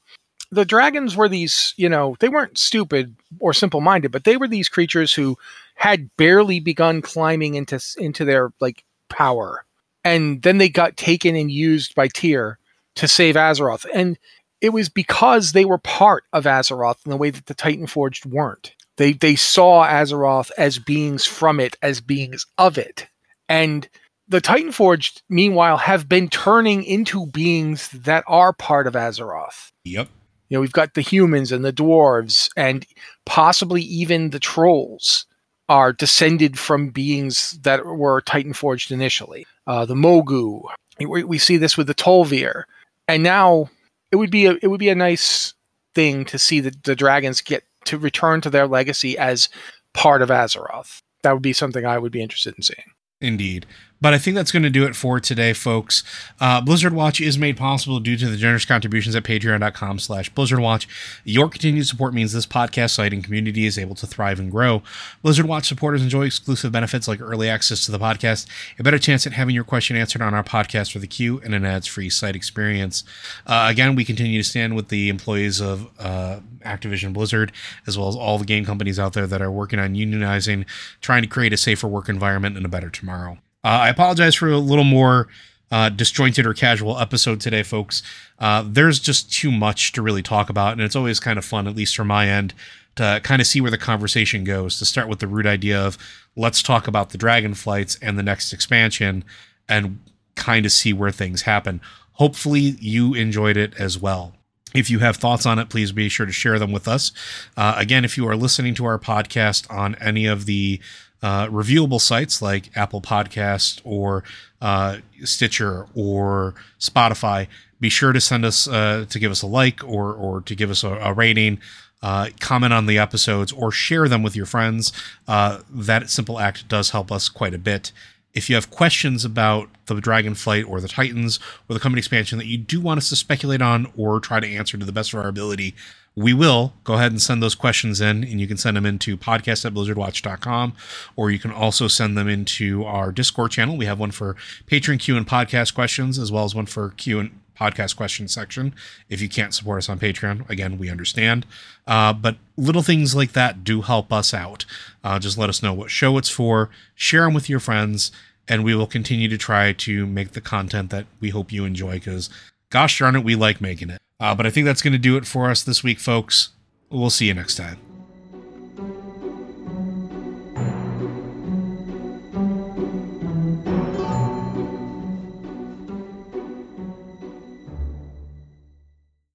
[0.50, 4.48] The dragons were these, you know, they weren't stupid or simple minded, but they were
[4.48, 5.38] these creatures who
[5.76, 9.64] had barely begun climbing into into their like power,
[10.04, 12.58] and then they got taken and used by Tyr
[12.96, 14.18] to save Azeroth, and
[14.60, 18.26] it was because they were part of Azeroth in the way that the Titan Forged
[18.26, 18.74] weren't.
[18.96, 23.06] They they saw Azeroth as beings from it, as beings of it,
[23.48, 23.88] and
[24.30, 29.72] the Titan Forged, meanwhile, have been turning into beings that are part of Azeroth.
[29.84, 30.08] Yep.
[30.48, 32.86] You know, we've got the humans and the dwarves, and
[33.26, 35.26] possibly even the trolls
[35.70, 39.46] are descended from beings that were Titan Forged initially.
[39.68, 40.64] Uh, the Mogu.
[40.98, 42.64] We, we see this with the Tol'vir,
[43.08, 43.70] and now
[44.10, 45.54] it would be a it would be a nice
[45.94, 49.48] thing to see the, the dragons get to return to their legacy as
[49.94, 51.00] part of Azeroth.
[51.22, 52.90] That would be something I would be interested in seeing.
[53.20, 53.64] Indeed.
[54.00, 56.02] But I think that's going to do it for today, folks.
[56.40, 60.60] Uh, Blizzard Watch is made possible due to the generous contributions at patreon.com slash Blizzard
[60.60, 60.88] Watch.
[61.24, 64.82] Your continued support means this podcast site and community is able to thrive and grow.
[65.22, 68.46] Blizzard Watch supporters enjoy exclusive benefits like early access to the podcast,
[68.78, 71.54] a better chance at having your question answered on our podcast for the queue, and
[71.54, 73.04] an ads-free site experience.
[73.46, 77.52] Uh, again, we continue to stand with the employees of uh, Activision Blizzard,
[77.86, 80.64] as well as all the game companies out there that are working on unionizing,
[81.00, 83.38] trying to create a safer work environment and a better tomorrow.
[83.62, 85.28] Uh, I apologize for a little more
[85.70, 88.02] uh, disjointed or casual episode today, folks.
[88.38, 91.68] Uh, there's just too much to really talk about, and it's always kind of fun,
[91.68, 92.54] at least from my end,
[92.96, 94.78] to kind of see where the conversation goes.
[94.78, 95.98] To start with the root idea of
[96.36, 99.24] let's talk about the dragon flights and the next expansion,
[99.68, 100.00] and
[100.34, 101.80] kind of see where things happen.
[102.14, 104.34] Hopefully, you enjoyed it as well.
[104.74, 107.12] If you have thoughts on it, please be sure to share them with us.
[107.56, 110.80] Uh, again, if you are listening to our podcast on any of the
[111.22, 114.24] uh, reviewable sites like Apple Podcast or
[114.60, 117.46] uh, Stitcher or Spotify,
[117.80, 120.70] be sure to send us uh, to give us a like or or to give
[120.70, 121.58] us a, a rating.
[122.02, 124.90] Uh, comment on the episodes or share them with your friends.
[125.28, 127.92] Uh, that simple act does help us quite a bit.
[128.32, 132.46] If you have questions about the Dragonflight or the Titans or the coming expansion that
[132.46, 135.20] you do want us to speculate on or try to answer to the best of
[135.20, 135.74] our ability,
[136.20, 139.16] we will go ahead and send those questions in and you can send them into
[139.16, 140.74] podcast at blizzardwatch.com
[141.16, 143.76] or you can also send them into our discord channel.
[143.76, 147.20] We have one for patron q and podcast questions as well as one for q
[147.20, 148.74] and podcast question section.
[149.08, 151.46] If you can't support us on patreon again we understand.
[151.86, 154.66] Uh, but little things like that do help us out.
[155.02, 158.12] Uh, just let us know what show it's for share them with your friends
[158.46, 161.94] and we will continue to try to make the content that we hope you enjoy
[161.94, 162.28] because
[162.68, 165.16] gosh darn it we like making it uh, but I think that's going to do
[165.16, 166.50] it for us this week, folks.
[166.90, 167.89] We'll see you next time.